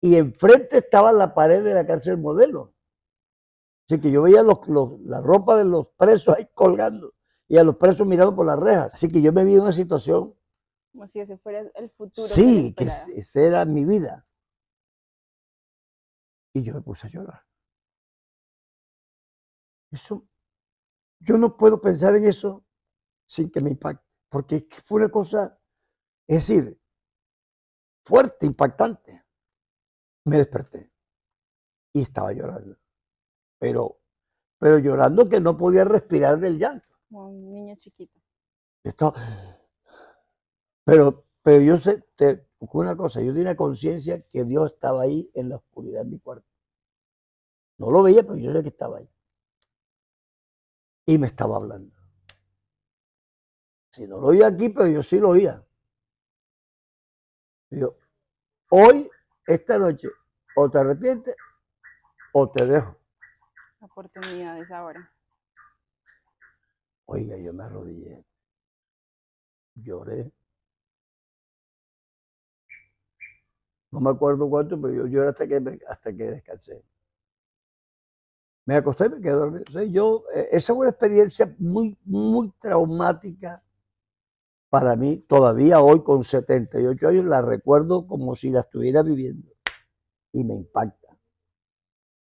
Y 0.00 0.16
enfrente 0.16 0.78
estaba 0.78 1.12
la 1.12 1.32
pared 1.34 1.62
de 1.62 1.74
la 1.74 1.86
cárcel 1.86 2.18
modelo. 2.18 2.74
Así 3.90 4.00
que 4.00 4.12
yo 4.12 4.22
veía 4.22 4.44
los- 4.44 4.68
los- 4.68 5.00
la 5.00 5.20
ropa 5.20 5.56
de 5.56 5.64
los 5.64 5.88
presos 5.96 6.36
ahí 6.36 6.46
colgando 6.54 7.12
y 7.48 7.56
a 7.56 7.64
los 7.64 7.74
presos 7.74 8.06
mirando 8.06 8.36
por 8.36 8.46
las 8.46 8.56
rejas. 8.56 8.94
Así 8.94 9.08
que 9.08 9.20
yo 9.20 9.32
me 9.32 9.44
vi 9.44 9.54
en 9.54 9.62
una 9.62 9.72
situación 9.72 10.32
Como 10.92 11.08
si 11.08 11.18
ese 11.18 11.36
fuera 11.38 11.58
el 11.74 11.90
futuro. 11.90 12.28
que 12.28 12.32
Sí, 12.32 12.72
que 12.72 12.84
es- 12.84 13.08
esa 13.08 13.40
era 13.40 13.64
mi 13.64 13.84
vida. 13.84 14.28
Y 16.54 16.62
yo 16.62 16.74
me 16.74 16.82
puse 16.82 17.08
a 17.08 17.10
llorar. 17.10 17.42
Eso, 19.90 20.24
yo 21.18 21.36
no 21.36 21.56
puedo 21.56 21.80
pensar 21.80 22.14
en 22.14 22.26
eso 22.26 22.64
sin 23.26 23.50
que 23.50 23.60
me 23.60 23.70
impacte, 23.70 24.06
porque 24.28 24.68
que 24.68 24.76
fue 24.82 25.00
una 25.02 25.10
cosa, 25.10 25.58
es 26.28 26.46
decir, 26.46 26.80
fuerte, 28.04 28.46
impactante. 28.46 29.24
Me 30.26 30.36
desperté 30.36 30.92
y 31.92 32.02
estaba 32.02 32.32
llorando, 32.32 32.76
pero, 33.60 33.98
pero 34.58 34.78
llorando 34.80 35.28
que 35.28 35.40
no 35.40 35.56
podía 35.56 35.84
respirar 35.84 36.40
del 36.40 36.58
llanto. 36.58 36.88
Como 37.08 37.28
un 37.30 37.52
niño 37.52 37.76
chiquito. 37.76 38.18
Estaba- 38.82 39.14
Pero, 40.84 41.24
pero 41.42 41.62
yo 41.62 41.78
sé, 41.78 42.04
te, 42.16 42.46
una 42.58 42.96
cosa, 42.96 43.22
yo 43.22 43.32
tenía 43.32 43.56
conciencia 43.56 44.22
que 44.32 44.44
Dios 44.44 44.72
estaba 44.72 45.02
ahí 45.02 45.30
en 45.34 45.48
la 45.48 45.56
oscuridad 45.56 46.02
de 46.04 46.10
mi 46.10 46.18
cuarto. 46.18 46.46
No 47.78 47.90
lo 47.90 48.02
veía, 48.04 48.22
pero 48.22 48.36
yo 48.36 48.52
sé 48.52 48.62
que 48.62 48.68
estaba 48.68 48.98
ahí. 48.98 49.08
Y 51.06 51.18
me 51.18 51.26
estaba 51.26 51.56
hablando. 51.56 51.94
Si 53.92 54.06
no 54.06 54.18
lo 54.20 54.26
oía 54.28 54.48
aquí, 54.48 54.68
pero 54.70 54.88
yo 54.88 55.02
sí 55.02 55.18
lo 55.20 55.28
oía. 55.30 55.64
Y 57.70 57.80
yo, 57.80 57.96
hoy, 58.70 59.10
esta 59.46 59.78
noche, 59.78 60.08
o 60.56 60.70
te 60.70 60.78
arrepientes 60.78 61.36
o 62.32 62.50
te 62.50 62.66
dejo. 62.66 62.99
Oportunidades 63.80 64.70
ahora. 64.70 65.12
Oiga, 67.06 67.36
yo 67.36 67.52
me 67.52 67.64
arrodillé. 67.64 68.24
Lloré. 69.74 70.32
No 73.92 74.00
me 74.00 74.10
acuerdo 74.10 74.48
cuánto, 74.50 74.80
pero 74.80 74.94
yo 74.94 75.06
lloré 75.06 75.28
hasta 75.28 75.46
que, 75.46 75.60
me- 75.60 75.78
hasta 75.88 76.12
que 76.16 76.24
descansé. 76.24 76.82
Me 78.66 78.76
acosté 78.76 79.06
y 79.06 79.08
me 79.10 79.20
quedé 79.20 79.32
dormido. 79.32 79.82
Yo, 79.84 80.24
eh, 80.34 80.48
esa 80.52 80.72
fue 80.74 80.82
una 80.82 80.90
experiencia 80.90 81.54
muy, 81.58 81.98
muy 82.04 82.50
traumática 82.60 83.62
para 84.68 84.96
mí. 84.96 85.18
Todavía 85.28 85.80
hoy, 85.80 86.02
con 86.02 86.24
78 86.24 87.08
años, 87.08 87.24
la 87.26 87.42
recuerdo 87.42 88.06
como 88.06 88.34
si 88.36 88.50
la 88.50 88.60
estuviera 88.60 89.02
viviendo. 89.02 89.48
Y 90.32 90.44
me 90.44 90.54
impacta. 90.54 90.99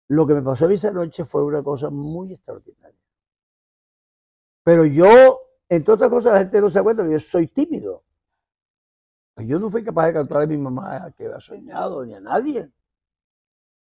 Lo 0.08 0.28
que 0.28 0.34
me 0.36 0.42
pasó 0.42 0.70
esa 0.70 0.92
noche 0.92 1.26
fue 1.26 1.44
una 1.44 1.64
cosa 1.64 1.90
muy 1.90 2.34
extraordinaria. 2.34 3.00
Pero 4.64 4.86
yo, 4.86 5.40
entre 5.70 5.94
otras 5.94 6.10
cosas, 6.10 6.34
la 6.34 6.40
gente 6.40 6.62
no 6.62 6.70
se 6.70 6.80
da 6.80 6.84
cuenta 6.84 7.08
yo 7.08 7.20
soy 7.20 7.48
tímido. 7.48 8.04
Pues 9.36 9.48
yo 9.48 9.60
no 9.60 9.70
fui 9.70 9.84
capaz 9.84 10.08
de 10.08 10.14
cantar 10.14 10.42
a 10.44 10.48
mi 10.48 10.58
mamá 10.58 11.12
que 11.18 11.26
había 11.26 11.40
soñado, 11.40 12.06
ni 12.06 12.14
a 12.14 12.20
nadie. 12.20 12.72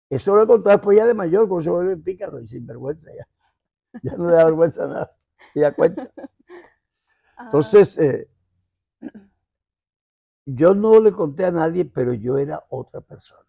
Eso 0.10 0.36
lo 0.36 0.44
he 0.44 0.48
contado 0.48 0.76
después 0.76 0.98
ya 0.98 1.06
de 1.06 1.14
mayor, 1.14 1.48
cuando 1.48 1.64
se 1.64 1.70
vuelve 1.70 1.98
pícaro 1.98 2.40
y 2.40 2.48
sinvergüenza 2.48 3.10
ya. 3.16 3.28
Ya 4.04 4.16
no 4.16 4.28
le 4.28 4.36
da 4.36 4.46
vergüenza 4.46 4.88
nada. 4.88 5.16
Ya 5.56 5.74
cuenta. 5.74 6.12
Ah, 7.42 7.46
Entonces, 7.46 7.98
eh, 7.98 8.28
yo 10.46 10.74
no 10.74 11.00
le 11.00 11.14
conté 11.14 11.46
a 11.46 11.52
nadie, 11.52 11.86
pero 11.86 12.14
yo 12.14 12.38
era 12.38 12.66
otra 12.70 13.00
persona. 13.00 13.49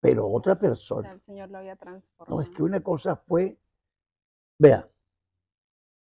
Pero 0.00 0.26
otra 0.28 0.58
persona. 0.58 1.02
sea, 1.02 1.12
el 1.12 1.20
Señor 1.22 1.50
lo 1.50 1.58
había 1.58 1.76
transformado. 1.76 2.36
No, 2.36 2.42
es 2.42 2.50
que 2.50 2.62
una 2.62 2.80
cosa 2.82 3.16
fue, 3.16 3.58
vea, 4.58 4.88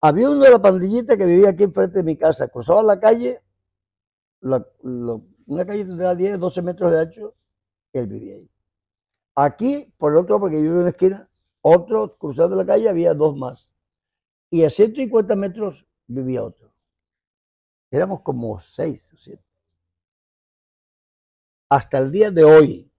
había 0.01 0.29
uno 0.29 0.43
de 0.43 0.51
la 0.51 0.61
pandillita 0.61 1.17
que 1.17 1.25
vivía 1.25 1.49
aquí 1.49 1.63
enfrente 1.63 1.97
de 1.99 2.03
mi 2.03 2.17
casa, 2.17 2.47
cruzaba 2.47 2.83
la 2.83 2.99
calle, 2.99 3.41
la- 4.41 4.65
una 5.47 5.65
calle 5.65 5.85
tendrá 5.85 6.13
10, 6.13 6.39
12 6.39 6.61
metros 6.61 6.91
de 6.91 6.99
ancho, 6.99 7.35
él 7.93 8.07
vivía 8.07 8.35
ahí. 8.35 8.49
Aquí, 9.35 9.91
por 9.97 10.11
el 10.13 10.19
otro, 10.19 10.39
porque 10.39 10.57
yo 10.57 10.61
vivo 10.61 10.73
en 10.75 10.79
una 10.81 10.89
esquina, 10.89 11.27
otro 11.61 12.17
cruzando 12.17 12.55
la 12.55 12.65
calle 12.65 12.89
había 12.89 13.13
dos 13.13 13.35
más. 13.35 13.71
Y 14.49 14.63
a 14.63 14.69
150 14.69 15.35
metros 15.35 15.85
vivía 16.07 16.43
otro. 16.43 16.71
Éramos 17.91 18.21
como 18.21 18.59
seis 18.59 19.11
o 19.13 19.17
siete. 19.17 19.43
Hasta 21.69 21.97
el 21.97 22.11
día 22.11 22.29
de 22.31 22.43
hoy 22.43 22.91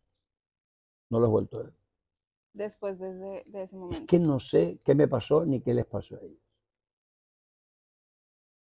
no 1.11 1.21
los 1.21 1.29
he 1.29 1.31
vuelto 1.31 1.59
a 1.59 1.63
ver. 1.65 1.73
Después 2.53 2.99
de 2.99 3.11
ese, 3.11 3.51
de 3.51 3.63
ese 3.63 3.65
Es 3.65 3.73
momento. 3.73 4.07
que 4.07 4.19
no 4.19 4.41
sé 4.41 4.81
qué 4.85 4.95
me 4.95 5.09
pasó 5.09 5.45
ni 5.45 5.61
qué 5.61 5.75
les 5.75 5.87
pasó 5.87 6.17
a 6.17 6.21
ellos. 6.21 6.41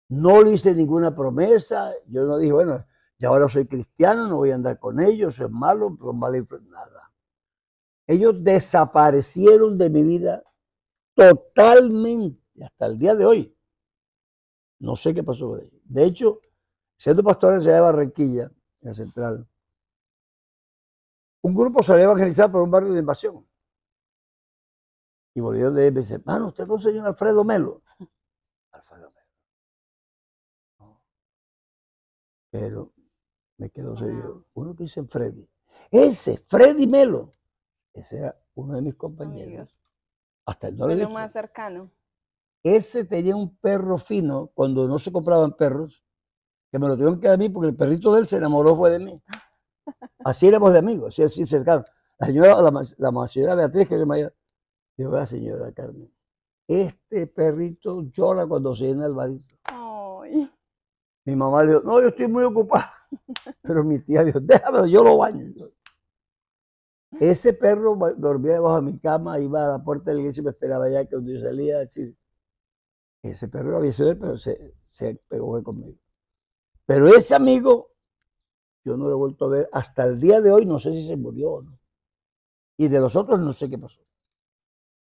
No 0.10 0.42
le 0.42 0.54
hice 0.54 0.74
ninguna 0.74 1.16
promesa. 1.16 1.94
Yo 2.08 2.26
no 2.26 2.38
dije, 2.38 2.54
bueno, 2.54 2.86
ya 3.18 3.30
ahora 3.30 3.48
soy 3.48 3.66
cristiano, 3.68 4.28
no 4.28 4.38
voy 4.38 4.52
a 4.52 4.56
andar 4.56 4.80
con 4.80 5.00
ellos, 5.00 5.40
es 5.40 5.50
malo, 5.50 5.98
son 6.00 6.18
mala 6.20 6.44
nada. 6.70 7.12
Ellos 8.08 8.36
desaparecieron 8.44 9.78
de 9.78 9.90
mi 9.90 10.04
vida 10.04 10.44
totalmente 11.14 12.42
hasta 12.64 12.88
el 12.88 12.98
día 12.98 13.16
de 13.16 13.26
hoy. 13.26 13.56
No 14.80 14.96
sé 14.96 15.14
qué 15.14 15.24
pasó 15.24 15.50
con 15.50 15.60
ellos. 15.60 15.82
De 15.86 16.04
hecho, 16.04 16.42
siendo 16.98 17.24
pastor 17.24 17.54
en 17.54 17.60
la 17.60 17.64
ciudad 17.64 17.76
de 17.78 17.82
Barranquilla, 17.82 18.44
en 18.82 18.88
la 18.88 18.94
central, 18.94 19.48
un 21.44 21.54
grupo 21.54 21.84
se 21.84 21.94
había 21.94 22.06
evangelizado 22.06 22.52
por 22.52 22.62
un 22.62 22.72
barrio 22.72 22.94
de 22.94 23.00
invasión. 23.00 23.46
Y 25.34 25.40
volvió 25.40 25.72
de 25.72 25.88
él 25.88 25.94
y 25.94 25.96
me 25.96 26.02
dice, 26.02 26.20
mano, 26.26 26.48
usted 26.48 26.68
conoce 26.68 26.90
a 26.90 27.00
un 27.00 27.08
Alfredo 27.08 27.44
Melo. 27.44 27.82
Alfredo 28.72 29.08
Melo. 29.08 29.28
No. 30.80 31.02
Pero 32.50 32.94
me 33.58 33.70
quedó 33.70 33.98
serio. 33.98 34.46
Uno 34.54 34.76
que 34.76 34.84
dice 34.84 35.04
Freddy. 35.04 35.50
Ese, 35.90 36.38
Freddy 36.38 36.86
Melo. 36.86 37.32
Ese 37.94 38.20
era 38.20 38.36
uno 38.56 38.76
de 38.76 38.82
mis 38.82 38.96
compañeros. 38.96 39.74
Hasta 40.46 40.68
el 40.68 40.78
no 40.78 40.88
visto. 40.88 41.10
más 41.10 41.32
cercano. 41.32 41.92
Ese 42.64 43.06
tenía 43.06 43.36
un 43.36 43.56
perro 43.58 43.98
fino 43.98 44.48
cuando 44.54 44.88
no 44.88 45.00
se 45.00 45.12
compraban 45.12 45.54
perros, 45.54 46.04
que 46.72 46.78
me 46.78 46.88
lo 46.88 46.94
tuvieron 46.96 47.20
que 47.20 47.28
dar 47.28 47.36
a 47.36 47.38
mí 47.38 47.50
porque 47.50 47.70
el 47.70 47.76
perrito 47.76 48.14
de 48.14 48.22
él 48.22 48.28
se 48.28 48.38
enamoró 48.38 48.76
fue 48.76 48.92
de 48.92 49.00
mí. 49.00 49.22
Así 50.24 50.48
éramos 50.48 50.74
de 50.74 50.80
amigos, 50.80 51.20
así, 51.20 51.46
cercanos. 51.46 51.92
La 52.20 52.28
señora, 52.28 52.62
la, 52.62 52.84
la 52.98 53.28
señora 53.28 53.56
Beatriz, 53.56 53.88
que 53.88 53.98
llama 53.98 54.20
ella, 54.20 54.34
dijo, 54.96 55.12
la 55.12 55.26
señora 55.26 55.72
Carmen, 55.72 56.12
este 56.68 57.28
perrito 57.28 58.04
llora 58.12 58.46
cuando 58.46 58.76
se 58.76 58.86
llena 58.86 59.06
el 59.06 59.14
barito. 59.14 59.56
Ay, 59.64 60.50
Mi 61.26 61.36
mamá 61.36 61.64
le 61.64 61.74
dijo, 61.74 61.84
no, 61.84 62.02
yo 62.02 62.10
estoy 62.10 62.28
muy 62.28 62.44
ocupada. 62.44 62.92
Pero 63.62 63.84
mi 63.84 64.00
tía 64.00 64.24
dijo, 64.24 64.40
déjamelo, 64.40 64.86
yo 64.86 65.04
lo 65.04 65.18
baño. 65.18 65.52
Ese 67.20 67.54
perro 67.54 67.98
dormía 68.18 68.54
debajo 68.54 68.78
de 68.78 68.82
mi 68.84 69.00
cama, 69.00 69.40
iba 69.40 69.66
a 69.66 69.78
la 69.78 69.84
puerta 69.84 70.12
de 70.12 70.16
la 70.16 70.20
iglesia 70.22 70.42
y 70.42 70.44
me 70.46 70.52
esperaba 70.52 70.86
allá 70.86 71.04
que 71.04 71.10
cuando 71.10 71.32
yo 71.32 71.42
salía 71.42 71.76
a 71.78 71.80
decir, 71.80 72.16
ese 73.22 73.48
perro 73.48 73.78
había 73.78 73.92
sido 73.92 74.12
él, 74.12 74.18
pero 74.18 74.38
se, 74.38 74.76
se 74.88 75.16
pegó 75.28 75.62
conmigo. 75.62 75.98
Pero 76.86 77.08
ese 77.08 77.36
amigo, 77.36 77.91
yo 78.84 78.98
no 78.98 79.06
lo 79.06 79.12
he 79.12 79.16
vuelto 79.16 79.46
a 79.46 79.50
ver 79.50 79.70
hasta 79.72 80.04
el 80.04 80.20
día 80.20 80.42
de 80.42 80.52
hoy, 80.52 80.66
no 80.66 80.80
sé 80.80 80.92
si 80.92 81.08
se 81.08 81.18
murió 81.18 81.52
o 81.52 81.62
no. 81.62 81.80
Y 82.78 82.88
de 82.88 83.00
los 83.00 83.16
otros 83.16 83.40
no 83.40 83.54
sé 83.54 83.70
qué 83.70 83.78
pasó. 83.78 84.02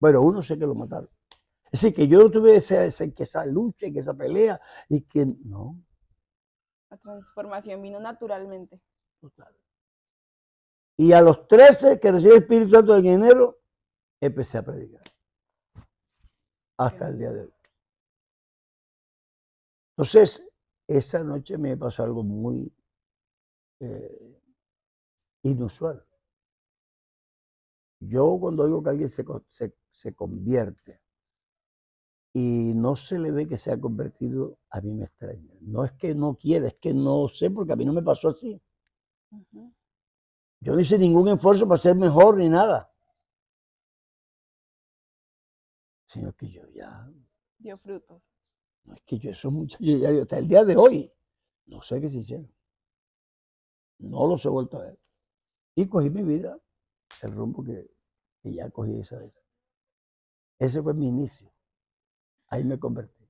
Bueno, 0.01 0.21
uno 0.23 0.43
sé 0.43 0.59
que 0.59 0.67
lo 0.67 0.75
mataron. 0.75 1.09
Es 1.71 1.81
decir, 1.81 1.95
que 1.95 2.09
yo 2.09 2.19
no 2.19 2.31
tuve 2.31 2.57
esa, 2.57 2.85
esa, 2.85 3.09
que 3.11 3.23
esa 3.23 3.47
lucha, 3.47 3.87
que 3.93 4.01
esa 4.01 4.15
pelea, 4.15 4.61
y 4.89 5.03
que 5.03 5.25
no, 5.25 5.81
La 6.91 6.97
transformación 6.99 7.81
vino 7.81 8.01
naturalmente. 8.01 8.81
total. 9.21 9.55
Y 10.99 11.13
a 11.13 11.23
los 11.23 11.47
13 11.49 11.99
que 11.99 12.13
recibí 12.13 12.33
el 12.33 12.43
Espíritu 12.43 12.71
Santo 12.73 12.97
en 12.97 13.07
enero, 13.07 13.61
empecé 14.21 14.59
a 14.59 14.65
predicar. 14.65 15.03
Hasta 16.79 17.09
el 17.09 17.19
día 17.19 17.33
de 17.33 17.41
hoy. 17.43 17.55
Entonces, 19.97 20.49
esa 20.87 21.23
noche 21.23 21.57
me 21.59 21.77
pasó 21.77 22.03
algo 22.03 22.23
muy 22.23 22.71
eh, 23.83 24.41
inusual. 25.43 26.05
Yo 28.01 28.37
cuando 28.41 28.65
oigo 28.65 28.83
que 28.83 28.91
alguien 28.91 29.09
se, 29.09 29.25
se- 29.51 29.75
se 29.91 30.15
convierte 30.15 31.01
y 32.35 32.73
no 32.75 32.97
se 32.97 33.19
le 33.19 33.31
ve 33.31 33.47
que 33.47 33.57
se 33.57 33.71
ha 33.73 33.79
convertido, 33.81 34.59
a 34.71 34.81
mí 34.81 34.95
me 34.97 35.05
extraña. 35.05 35.55
No 35.61 35.85
es 35.85 35.93
que 35.93 36.15
no 36.15 36.35
quiera, 36.35 36.69
es 36.69 36.75
que 36.77 36.95
no 36.95 37.29
sé, 37.29 37.51
porque 37.51 37.75
a 37.75 37.77
mí 37.77 37.85
no 37.85 37.93
me 37.93 38.03
pasó 38.03 38.29
así. 38.31 38.61
Yo 40.61 40.75
no 40.75 40.81
hice 40.81 40.99
ningún 40.99 41.29
esfuerzo 41.29 41.67
para 41.69 41.79
ser 41.81 41.95
mejor 41.97 42.39
ni 42.39 42.49
nada. 42.49 42.91
Sino 46.07 46.33
que 46.35 46.51
yo 46.51 46.67
ya, 46.69 47.11
Dio 47.59 47.79
frutos. 47.79 48.23
no 48.85 48.95
es 48.95 49.03
que 49.03 49.19
yo 49.19 49.31
esos 49.31 49.53
muchachos, 49.53 49.87
ya, 50.01 50.13
yo 50.13 50.23
hasta 50.23 50.39
el 50.39 50.49
día 50.49 50.65
de 50.65 50.77
hoy, 50.77 51.11
no 51.67 51.81
sé 51.83 52.01
qué 52.01 52.11
se 52.11 52.19
hicieron. 52.19 52.51
No 54.03 54.27
los 54.27 54.45
he 54.45 54.49
vuelto 54.49 54.79
a 54.79 54.83
ver. 54.83 54.99
Y 55.75 55.89
cogí 55.89 56.11
mi 56.11 56.23
vida, 56.23 56.59
el 57.23 57.33
rumbo 57.33 57.65
que, 57.65 57.91
que 58.43 58.55
ya 58.55 58.71
cogí 58.71 58.99
esa 59.01 59.19
vez. 59.19 59.33
Ese 60.59 60.83
fue 60.83 60.95
mi 60.95 61.09
inicio. 61.09 61.53
Ahí 62.49 62.65
me 62.65 62.79
convertí. 62.79 63.29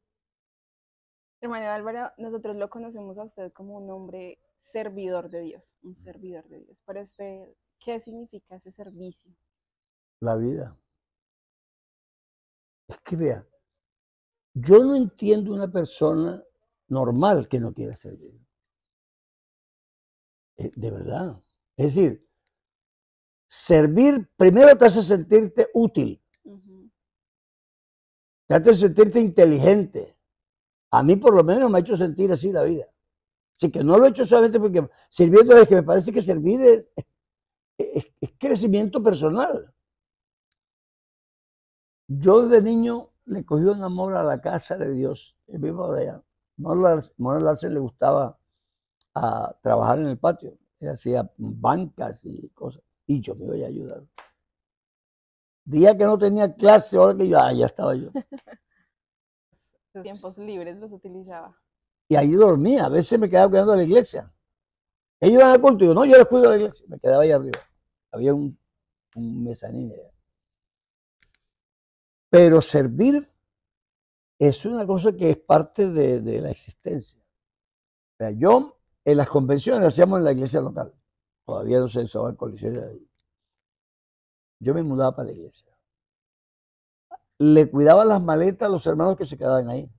Hermano 1.40 1.70
Álvaro, 1.70 2.12
nosotros 2.18 2.56
lo 2.56 2.68
conocemos 2.70 3.18
a 3.18 3.24
usted 3.24 3.52
como 3.52 3.76
un 3.76 3.90
hombre 3.90 4.40
servidor 4.60 5.30
de 5.30 5.40
Dios, 5.42 5.64
un 5.82 5.96
servidor 5.96 6.48
de 6.48 6.60
Dios. 6.60 6.78
Para 6.84 7.02
usted, 7.02 7.54
¿qué 7.78 8.00
significa 8.00 8.56
ese 8.56 8.70
servicio? 8.70 9.32
la 10.22 10.36
vida. 10.36 10.76
Es 12.88 12.96
que 13.00 13.16
vea, 13.16 13.46
yo 14.54 14.84
no 14.84 14.94
entiendo 14.94 15.52
una 15.52 15.70
persona 15.70 16.42
normal 16.88 17.48
que 17.48 17.58
no 17.58 17.72
quiera 17.72 17.94
servir. 17.96 18.38
Eh, 20.62 20.70
De 20.76 20.90
verdad. 20.90 21.36
Es 21.76 21.94
decir, 21.94 22.26
servir 23.48 24.28
primero 24.36 24.76
te 24.78 24.84
hace 24.86 25.02
sentirte 25.02 25.68
útil, 25.74 26.22
te 28.46 28.54
hace 28.54 28.74
sentirte 28.74 29.18
inteligente. 29.20 30.16
A 30.90 31.02
mí 31.02 31.16
por 31.16 31.34
lo 31.34 31.42
menos 31.42 31.70
me 31.70 31.78
ha 31.78 31.80
hecho 31.80 31.96
sentir 31.96 32.30
así 32.32 32.52
la 32.52 32.62
vida. 32.62 32.86
Así 33.58 33.70
que 33.70 33.82
no 33.82 33.98
lo 33.98 34.06
he 34.06 34.10
hecho 34.10 34.24
solamente 34.26 34.60
porque 34.60 34.88
sirviendo 35.08 35.56
es 35.56 35.68
que 35.68 35.76
me 35.76 35.82
parece 35.82 36.12
que 36.12 36.22
servir 36.22 36.60
es, 36.60 36.88
es- 37.78 38.06
es 38.20 38.30
crecimiento 38.38 39.02
personal. 39.02 39.72
Yo 42.08 42.46
desde 42.46 42.62
niño 42.62 43.10
le 43.24 43.44
cogí 43.44 43.64
un 43.64 43.82
amor 43.82 44.14
a 44.16 44.22
la 44.22 44.40
casa 44.40 44.76
de 44.76 44.90
Dios. 44.92 45.36
Vivo 45.46 45.92
de 45.92 46.02
allá. 46.02 46.22
Larsen 46.58 47.74
le 47.74 47.80
gustaba 47.80 48.38
a 49.14 49.56
trabajar 49.62 49.98
en 49.98 50.06
el 50.06 50.18
patio. 50.18 50.58
Él 50.80 50.88
hacía 50.88 51.30
bancas 51.36 52.24
y 52.24 52.48
cosas. 52.50 52.82
Y 53.06 53.20
yo 53.20 53.34
me 53.34 53.44
iba 53.56 53.66
a 53.66 53.68
ayudar. 53.68 54.04
Día 55.64 55.96
que 55.96 56.04
no 56.04 56.18
tenía 56.18 56.52
clase, 56.54 56.96
ahora 56.96 57.16
que 57.16 57.28
yo, 57.28 57.38
ah, 57.38 57.52
ya 57.52 57.66
estaba 57.66 57.94
yo. 57.94 58.10
Tiempos 60.02 60.38
libres 60.38 60.76
los 60.78 60.90
utilizaba. 60.90 61.56
Y 62.08 62.16
ahí 62.16 62.32
dormía. 62.32 62.86
A 62.86 62.88
veces 62.88 63.18
me 63.18 63.28
quedaba 63.28 63.48
cuidando 63.48 63.72
de 63.72 63.78
la 63.78 63.84
iglesia. 63.84 64.32
Ellos 65.20 65.34
iban 65.34 65.52
al 65.52 65.60
culto 65.60 65.84
y 65.84 65.86
yo, 65.86 65.94
no, 65.94 66.04
yo 66.04 66.16
les 66.16 66.26
cuido 66.26 66.44
de 66.44 66.48
la 66.50 66.56
iglesia. 66.56 66.84
Me 66.88 66.98
quedaba 66.98 67.22
ahí 67.22 67.30
arriba. 67.30 67.60
Había 68.10 68.34
un, 68.34 68.58
un 69.14 69.44
mezanín 69.44 69.92
allá. 69.92 70.10
Pero 72.28 72.60
servir 72.60 73.30
es 74.38 74.64
una 74.64 74.84
cosa 74.86 75.12
que 75.12 75.30
es 75.30 75.36
parte 75.36 75.88
de, 75.90 76.20
de 76.20 76.40
la 76.40 76.50
existencia. 76.50 77.22
O 77.22 78.16
sea, 78.16 78.30
yo 78.32 78.81
en 79.04 79.16
las 79.16 79.28
convenciones 79.28 79.82
las 79.82 79.92
hacíamos 79.92 80.18
en 80.18 80.24
la 80.24 80.32
iglesia 80.32 80.60
local. 80.60 80.94
Todavía 81.44 81.80
no 81.80 81.88
se 81.88 82.00
usaba 82.00 82.30
el 82.30 82.36
coliseo 82.36 82.72
de 82.72 82.88
ahí. 82.88 83.08
Yo 84.60 84.74
me 84.74 84.82
mudaba 84.82 85.16
para 85.16 85.28
la 85.28 85.34
iglesia. 85.34 85.66
Le 87.38 87.68
cuidaba 87.68 88.04
las 88.04 88.22
maletas 88.22 88.68
a 88.68 88.70
los 88.70 88.86
hermanos 88.86 89.16
que 89.16 89.26
se 89.26 89.36
quedaban 89.36 89.68
ahí. 89.68 89.90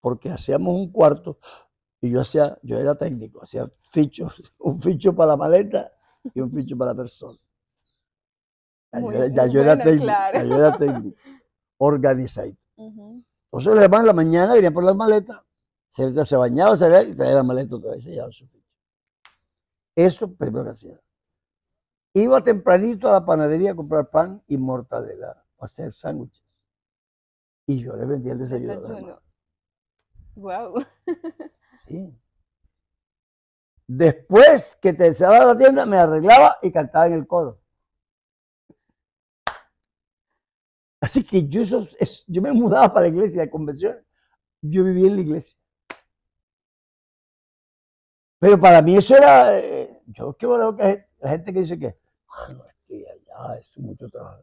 Porque 0.00 0.30
hacíamos 0.30 0.74
un 0.74 0.90
cuarto 0.90 1.38
y 2.00 2.10
yo 2.10 2.20
hacía, 2.20 2.58
yo 2.62 2.78
era 2.78 2.96
técnico, 2.96 3.42
hacía 3.42 3.70
fichos, 3.90 4.42
un 4.58 4.80
ficho 4.80 5.14
para 5.14 5.32
la 5.32 5.36
maleta 5.36 5.92
y 6.34 6.40
un 6.40 6.50
ficho 6.50 6.76
para 6.76 6.92
la 6.92 6.96
persona. 6.96 7.38
Ya, 8.92 9.00
Muy 9.00 9.14
yo, 9.14 9.26
ya 9.26 9.46
yo 9.46 9.60
era 9.60 9.74
bueno, 9.74 9.84
técnico, 9.84 10.04
claro. 10.06 10.38
ya 10.38 10.44
yo 10.44 10.56
era 10.56 10.78
técnico, 10.78 11.18
organizado. 11.78 12.52
Ujú. 12.76 13.22
Entonces 13.46 13.74
los 13.74 13.82
hermanos 13.84 14.02
en 14.02 14.06
la 14.06 14.12
mañana 14.12 14.54
venían 14.54 14.72
por 14.74 14.84
las 14.84 14.96
maletas, 14.96 15.40
se, 15.88 16.24
se 16.24 16.36
bañaba, 16.36 16.76
se 16.76 16.86
y 17.08 17.14
traía 17.14 17.34
la 17.34 17.42
maleta 17.42 17.76
otra 17.76 17.92
vez, 17.92 18.04
llevaba 18.04 18.32
su. 18.32 18.48
Eso 19.94 20.36
primero 20.36 20.64
que 20.64 20.70
hacía. 20.70 21.00
Iba 22.12 22.42
tempranito 22.42 23.08
a 23.08 23.12
la 23.12 23.24
panadería 23.24 23.72
a 23.72 23.76
comprar 23.76 24.10
pan 24.10 24.42
y 24.46 24.56
mortadela, 24.56 25.44
a 25.58 25.64
hacer 25.64 25.92
sándwiches. 25.92 26.56
Y 27.66 27.80
yo 27.80 27.96
le 27.96 28.06
vendía 28.06 28.32
el 28.32 28.38
desayuno. 28.38 28.74
los 28.74 28.88
Desayuno. 28.88 29.20
Wow. 30.36 30.84
Sí. 31.88 32.18
Después 33.86 34.76
que 34.76 34.92
te 34.92 35.14
cerraba 35.14 35.52
la 35.52 35.56
tienda, 35.56 35.86
me 35.86 35.96
arreglaba 35.96 36.58
y 36.62 36.72
cantaba 36.72 37.06
en 37.06 37.14
el 37.14 37.26
coro. 37.26 37.60
Así 41.00 41.22
que 41.24 41.46
yo, 41.48 41.62
yo 42.26 42.42
me 42.42 42.52
mudaba 42.52 42.92
para 42.92 43.08
la 43.08 43.14
iglesia 43.14 43.42
de 43.42 43.50
convenciones. 43.50 44.04
Yo 44.60 44.82
vivía 44.82 45.06
en 45.08 45.16
la 45.16 45.22
iglesia. 45.22 45.56
Pero 48.38 48.60
para 48.60 48.82
mí 48.82 48.96
eso 48.96 49.16
era, 49.16 49.58
eh, 49.58 50.02
yo 50.06 50.34
qué 50.34 50.46
bueno 50.46 50.76
que 50.76 51.06
la 51.20 51.30
gente 51.30 51.52
que 51.52 51.60
dice 51.60 51.78
que, 51.78 51.96
ah, 52.28 52.52
no, 52.52 52.64
es 52.66 52.74
que 52.86 53.04
allá 53.10 53.58
es 53.58 53.78
mucho 53.78 54.08
trabajo. 54.08 54.42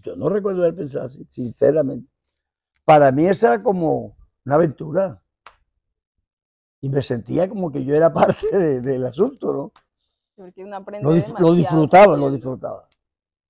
Yo 0.00 0.16
no 0.16 0.28
recuerdo 0.28 0.62
haber 0.62 0.74
pensado 0.74 1.06
así, 1.06 1.24
sinceramente. 1.28 2.10
Para 2.84 3.10
mí 3.12 3.26
esa 3.26 3.54
era 3.54 3.62
como 3.62 4.16
una 4.44 4.54
aventura. 4.56 5.20
Y 6.80 6.90
me 6.90 7.02
sentía 7.02 7.48
como 7.48 7.72
que 7.72 7.84
yo 7.84 7.94
era 7.94 8.12
parte 8.12 8.46
de- 8.56 8.80
del 8.80 9.06
asunto, 9.06 9.52
¿no? 9.52 9.72
Porque 10.36 10.64
uno 10.64 10.76
aprende 10.76 11.06
Lo, 11.08 11.14
dif- 11.16 11.38
lo 11.38 11.54
disfrutaba, 11.54 12.16
lo 12.16 12.30
disfrutaba. 12.30 12.88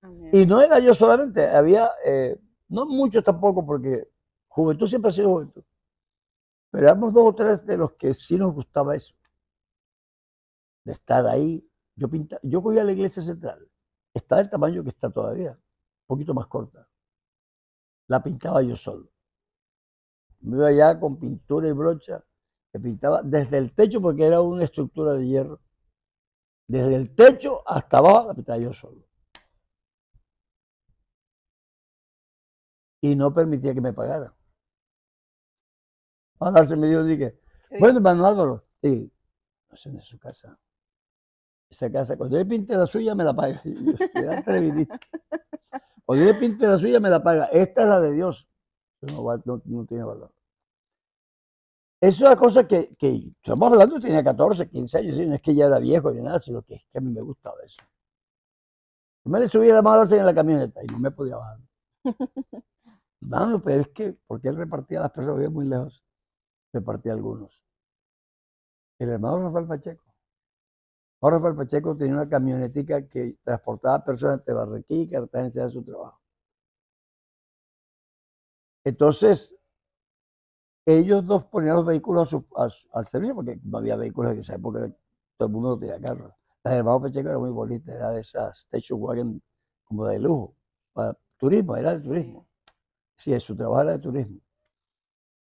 Amén. 0.02 0.30
Y 0.32 0.44
no 0.46 0.60
era 0.60 0.78
yo 0.78 0.94
solamente, 0.94 1.48
había, 1.48 1.90
eh, 2.04 2.38
no 2.68 2.84
muchos 2.86 3.24
tampoco, 3.24 3.64
porque 3.64 4.06
juventud 4.48 4.86
siempre 4.86 5.08
ha 5.08 5.12
sido 5.12 5.30
juventud. 5.30 5.64
Pero 6.70 6.86
éramos 6.86 7.14
dos 7.14 7.24
o 7.26 7.34
tres 7.34 7.64
de 7.64 7.76
los 7.78 7.92
que 7.94 8.12
sí 8.12 8.36
nos 8.36 8.52
gustaba 8.52 8.94
eso. 8.94 9.14
De 10.84 10.92
estar 10.92 11.26
ahí. 11.26 11.66
Yo, 11.96 12.08
pinta, 12.08 12.38
yo 12.42 12.62
cogía 12.62 12.84
la 12.84 12.92
iglesia 12.92 13.22
central. 13.22 13.68
Está 14.12 14.36
del 14.36 14.50
tamaño 14.50 14.82
que 14.82 14.90
está 14.90 15.10
todavía, 15.10 15.52
un 15.52 16.06
poquito 16.06 16.34
más 16.34 16.46
corta. 16.46 16.88
La 18.08 18.22
pintaba 18.22 18.62
yo 18.62 18.76
solo. 18.76 19.10
Me 20.40 20.56
iba 20.56 20.68
allá 20.68 21.00
con 21.00 21.18
pintura 21.18 21.68
y 21.68 21.72
brocha, 21.72 22.24
que 22.72 22.78
pintaba 22.78 23.22
desde 23.22 23.58
el 23.58 23.72
techo, 23.72 24.00
porque 24.00 24.26
era 24.26 24.40
una 24.40 24.64
estructura 24.64 25.14
de 25.14 25.26
hierro. 25.26 25.60
Desde 26.68 26.94
el 26.94 27.14
techo 27.14 27.62
hasta 27.66 27.98
abajo 27.98 28.28
la 28.28 28.34
pintaba 28.34 28.58
yo 28.58 28.72
solo. 28.72 29.04
y 33.04 33.14
no 33.14 33.34
permitía 33.34 33.74
que 33.74 33.82
me 33.82 33.92
pagara. 33.92 34.34
Ahora 36.38 36.64
se 36.64 36.74
me 36.74 36.88
dio, 36.88 37.04
dije, 37.04 37.38
¿Qué 37.68 37.78
bueno, 37.78 37.98
hermano 37.98 38.26
Álvaro, 38.26 38.64
sí, 38.80 39.12
no 39.68 39.76
sé, 39.76 39.90
en 39.90 40.00
su 40.00 40.18
casa. 40.18 40.58
Esa 41.74 41.90
casa, 41.90 42.16
cuando 42.16 42.38
yo 42.38 42.46
pinte 42.48 42.76
la 42.76 42.86
suya, 42.86 43.14
me 43.14 43.24
la 43.24 43.34
paga. 43.34 43.60
Cuando 46.06 46.24
yo 46.24 46.38
pinte 46.38 46.66
la 46.66 46.78
suya, 46.78 47.00
me 47.00 47.10
la 47.10 47.22
paga. 47.22 47.46
Esta 47.46 47.82
es 47.82 47.88
la 47.88 48.00
de 48.00 48.12
Dios. 48.12 48.48
Eso 49.02 49.22
no, 49.22 49.42
no- 49.44 49.62
no 49.64 49.84
tiene 49.86 50.04
valor. 50.04 50.32
Es 52.00 52.20
una 52.20 52.36
cosa 52.36 52.68
que, 52.68 52.90
que 52.96 53.32
estamos 53.42 53.72
hablando, 53.72 53.98
tenía 53.98 54.22
14, 54.22 54.68
15 54.68 54.98
años, 54.98 55.18
no 55.18 55.34
es 55.34 55.42
que 55.42 55.56
ya 55.56 55.66
era 55.66 55.80
viejo 55.80 56.12
ni 56.12 56.22
nada, 56.22 56.38
sino 56.38 56.62
que 56.62 56.74
es 56.76 56.84
que 56.92 56.98
a 56.98 57.00
mí 57.00 57.10
me 57.10 57.20
gustaba 57.20 57.56
eso. 57.64 57.82
Yo 59.24 59.30
me 59.30 59.40
le 59.40 59.48
subía 59.48 59.74
la 59.74 59.82
mano 59.82 60.04
en 60.10 60.26
la 60.26 60.34
camioneta 60.34 60.82
y 60.82 60.86
no 60.86 60.98
me 60.98 61.10
podía 61.10 61.36
bajar. 61.36 61.58
No, 63.20 63.46
no, 63.46 63.58
pero 63.62 63.80
es 63.80 63.88
que, 63.88 64.16
porque 64.26 64.48
él 64.48 64.56
repartía 64.56 64.98
a 65.00 65.02
las 65.02 65.12
personas, 65.12 65.50
muy 65.50 65.66
lejos, 65.66 66.04
repartía 66.72 67.12
a 67.12 67.16
algunos. 67.16 67.60
El 68.98 69.10
hermano 69.10 69.40
Rafael 69.44 69.68
Pacheco. 69.68 70.03
Ahora 71.24 71.38
Rafael 71.38 71.56
Pacheco 71.56 71.96
tenía 71.96 72.16
una 72.16 72.28
camionetica 72.28 73.08
que 73.08 73.38
transportaba 73.42 74.04
personas 74.04 74.44
de 74.44 74.52
Barranquilla 74.52 75.04
y 75.04 75.08
Cartagena 75.08 75.64
a 75.64 75.70
su 75.70 75.82
trabajo. 75.82 76.20
Entonces, 78.84 79.56
ellos 80.84 81.24
dos 81.24 81.44
ponían 81.44 81.76
los 81.76 81.86
vehículos 81.86 82.36
al 82.92 83.08
servicio, 83.08 83.36
porque 83.36 83.58
no 83.64 83.78
había 83.78 83.96
vehículos 83.96 84.32
en 84.32 84.40
esa 84.40 84.56
época, 84.56 84.80
todo 85.38 85.46
el 85.46 85.52
mundo 85.54 85.70
no 85.70 85.78
tenía 85.78 85.98
carro. 85.98 86.36
La 86.62 87.00
Pacheco 87.00 87.30
era 87.30 87.38
muy 87.38 87.48
bonita, 87.48 87.94
era 87.94 88.10
de 88.10 88.20
esas 88.20 88.58
station 88.58 89.00
wagon 89.00 89.42
como 89.84 90.06
de 90.06 90.18
lujo, 90.18 90.54
para 90.92 91.16
turismo, 91.38 91.74
era 91.74 91.96
de 91.96 92.00
turismo. 92.00 92.46
Sí, 93.16 93.40
su 93.40 93.56
trabajo 93.56 93.80
era 93.80 93.92
de 93.92 93.98
turismo. 94.00 94.40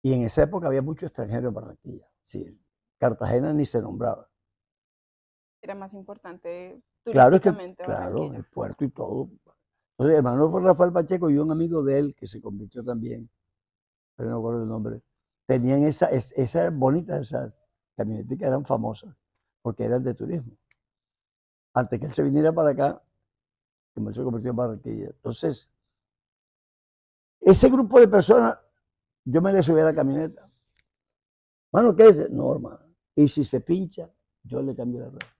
Y 0.00 0.12
en 0.12 0.22
esa 0.22 0.44
época 0.44 0.68
había 0.68 0.82
muchos 0.82 1.08
extranjeros 1.08 1.48
en 1.48 1.54
Barranquilla. 1.54 2.08
Sí, 2.22 2.56
Cartagena 3.00 3.52
ni 3.52 3.66
se 3.66 3.82
nombraba. 3.82 4.30
Era 5.66 5.74
más 5.74 5.92
importante 5.94 6.80
Claro, 7.04 7.34
es 7.34 7.42
que, 7.42 7.50
claro, 7.82 8.32
el 8.32 8.44
puerto 8.44 8.84
y 8.84 8.88
todo. 8.90 9.28
Entonces, 9.98 10.16
hermano 10.18 10.48
fue 10.48 10.62
Rafael 10.62 10.92
Pacheco 10.92 11.28
y 11.28 11.38
un 11.38 11.50
amigo 11.50 11.82
de 11.82 11.98
él 11.98 12.14
que 12.14 12.28
se 12.28 12.40
convirtió 12.40 12.84
también, 12.84 13.28
pero 14.14 14.30
no 14.30 14.36
recuerdo 14.36 14.62
el 14.62 14.68
nombre, 14.68 15.02
tenían 15.44 15.82
esa, 15.82 16.06
es- 16.06 16.30
esas 16.36 16.72
bonitas, 16.72 17.20
esas 17.20 17.64
camionetas 17.96 18.38
que 18.38 18.44
eran 18.44 18.64
famosas, 18.64 19.12
porque 19.60 19.82
eran 19.82 20.04
de 20.04 20.14
turismo. 20.14 20.52
Antes 21.74 21.98
que 21.98 22.06
él 22.06 22.12
se 22.12 22.22
viniera 22.22 22.52
para 22.52 22.70
acá, 22.70 23.02
él 23.96 24.14
se 24.14 24.22
convirtió 24.22 24.50
en 24.50 24.56
Barranquilla. 24.56 25.06
Entonces, 25.06 25.68
ese 27.40 27.68
grupo 27.68 27.98
de 27.98 28.06
personas, 28.06 28.56
yo 29.24 29.42
me 29.42 29.52
le 29.52 29.64
subí 29.64 29.80
a 29.80 29.84
la 29.84 29.94
camioneta. 29.94 30.48
Mano, 31.72 31.96
¿qué 31.96 32.06
es? 32.06 32.30
No, 32.30 32.52
hermano. 32.54 32.78
Y 33.16 33.26
si 33.26 33.42
se 33.42 33.60
pincha, 33.60 34.08
yo 34.44 34.62
le 34.62 34.76
cambio 34.76 35.00
la 35.00 35.08
rueda. 35.10 35.35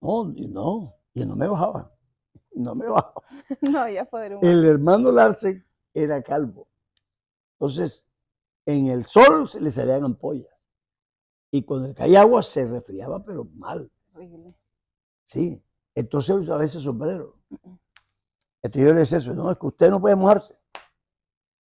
No, 0.00 0.24
no, 0.24 0.94
y 1.14 1.24
no 1.24 1.36
me 1.36 1.48
bajaba. 1.48 1.92
No 2.52 2.74
me 2.74 2.88
bajaba. 2.88 3.22
No 3.60 3.78
había 3.80 4.04
poder 4.04 4.36
humano. 4.36 4.50
El 4.50 4.64
hermano 4.64 5.12
Larsen 5.12 5.64
era 5.94 6.22
calvo. 6.22 6.68
Entonces, 7.54 8.06
en 8.66 8.88
el 8.88 9.04
sol 9.04 9.48
se 9.48 9.60
le 9.60 9.70
salían 9.70 10.04
ampollas. 10.04 10.52
Y 11.52 11.62
cuando 11.62 11.88
le 11.88 11.94
caía 11.94 12.20
agua 12.20 12.42
se 12.42 12.66
resfriaba, 12.66 13.24
pero 13.24 13.44
mal. 13.54 13.90
Horrible. 14.12 14.54
Sí. 15.26 15.62
Entonces 15.94 16.36
usaba 16.36 16.64
ese 16.64 16.80
sombrero. 16.80 17.36
Entonces 18.62 18.88
yo 18.88 18.94
le 18.94 19.00
decía 19.00 19.18
eso, 19.18 19.34
no, 19.34 19.50
es 19.50 19.58
que 19.58 19.66
usted 19.66 19.90
no 19.90 20.00
puede 20.00 20.16
mojarse. 20.16 20.56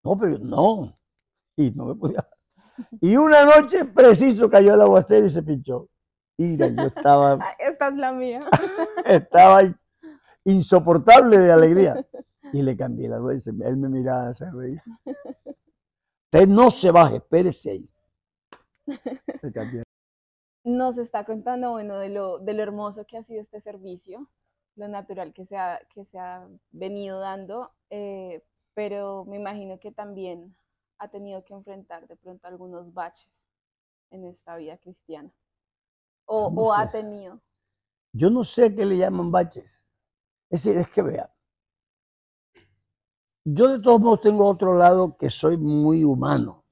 No, 0.04 0.18
pero 0.18 0.38
yo, 0.38 0.44
no. 0.44 0.98
Y 1.56 1.72
no 1.72 1.86
me 1.86 1.96
podía. 1.96 2.28
Y 3.00 3.16
una 3.16 3.46
noche 3.46 3.86
preciso 3.86 4.50
cayó 4.50 4.74
el 4.74 4.82
aguacero 4.82 5.26
y 5.26 5.30
se 5.30 5.42
pinchó. 5.42 5.88
Mira, 6.38 6.68
yo 6.68 6.88
estaba, 6.88 7.34
Ah, 7.34 7.56
esta 7.76 7.90
es 7.90 7.96
la 7.96 8.12
mía. 8.14 8.40
estaba 9.06 9.62
insoportable 10.46 11.38
de 11.38 11.52
alegría. 11.52 12.06
Y 12.54 12.62
le 12.62 12.78
cambié 12.78 13.10
la 13.10 13.18
rueda 13.18 13.40
se- 13.40 13.50
él 13.50 13.76
me 13.76 13.90
miraba, 13.90 14.32
se 14.34 14.50
reía. 14.50 14.82
Usted 15.04 16.48
no 16.48 16.70
se 16.72 16.92
baje, 16.92 17.16
espérese 17.18 17.72
ahí. 17.72 17.90
Le 19.42 19.52
cambié. 19.52 19.84
Nos 20.64 20.98
está 21.00 21.26
contando, 21.26 21.72
bueno, 21.72 21.98
de 21.98 22.10
lo, 22.10 22.38
de 22.38 22.54
lo 22.54 22.62
hermoso 22.64 23.04
que 23.06 23.18
ha 23.18 23.24
sido 23.24 23.42
este 23.42 23.60
servicio, 23.62 24.30
lo 24.76 24.88
natural 24.88 25.34
que 25.34 25.46
se 25.48 25.58
ha, 25.58 25.82
que 25.90 26.06
se 26.06 26.20
ha 26.20 26.48
venido 26.72 27.20
dando, 27.20 27.72
eh, 27.90 28.44
pero 28.76 29.26
me 29.26 29.38
imagino 29.38 29.80
que 29.80 29.92
también 29.92 30.56
ha 31.00 31.10
tenido 31.10 31.44
que 31.44 31.56
enfrentar 31.56 32.08
de 32.08 32.16
pronto 32.16 32.48
algunos 32.48 32.94
baches 32.94 33.32
en 34.12 34.24
esta 34.24 34.56
vida 34.56 34.78
cristiana. 34.78 35.32
O, 36.26 36.46
¿Cómo 36.46 36.62
o 36.62 36.74
ha 36.74 36.86
se- 36.86 37.02
tenido. 37.02 37.42
Yo 38.18 38.30
no 38.30 38.46
sé 38.46 38.74
qué 38.74 38.86
le 38.86 38.98
llaman 38.98 39.30
baches. 39.30 39.90
Es 40.50 40.64
decir, 40.64 40.80
es 40.80 40.88
que 40.90 41.02
vea. 41.02 41.30
Yo 43.44 43.68
de 43.68 43.80
todos 43.80 44.00
modos 44.00 44.22
tengo 44.22 44.48
otro 44.48 44.78
lado 44.78 45.18
que 45.18 45.30
soy 45.30 45.58
muy 45.58 46.06
humano 46.06 46.64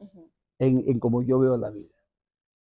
en, 0.57 0.83
en 0.87 0.99
cómo 0.99 1.21
yo 1.21 1.39
veo 1.39 1.57
la 1.57 1.69
vida. 1.69 1.93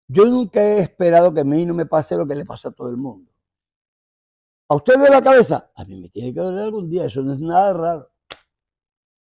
Yo 0.07 0.27
nunca 0.27 0.63
he 0.63 0.81
esperado 0.81 1.33
que 1.33 1.41
a 1.41 1.45
mí 1.45 1.65
no 1.65 1.73
me 1.73 1.87
pase 1.87 2.15
lo 2.15 2.27
que 2.27 2.35
le 2.35 2.45
pasa 2.45 2.69
a 2.69 2.73
todo 2.73 2.91
el 2.91 2.99
mundo. 2.99 3.33
¿A 4.69 4.75
usted 4.75 5.01
ve 5.01 5.09
la 5.09 5.23
cabeza? 5.23 5.71
A 5.75 5.85
mí 5.87 6.03
me 6.03 6.11
tiene 6.11 6.35
que 6.35 6.41
doler 6.41 6.65
algún 6.65 6.91
día, 6.91 7.07
eso 7.07 7.23
no 7.23 7.33
es 7.33 7.41
nada 7.41 7.73
raro. 7.73 8.11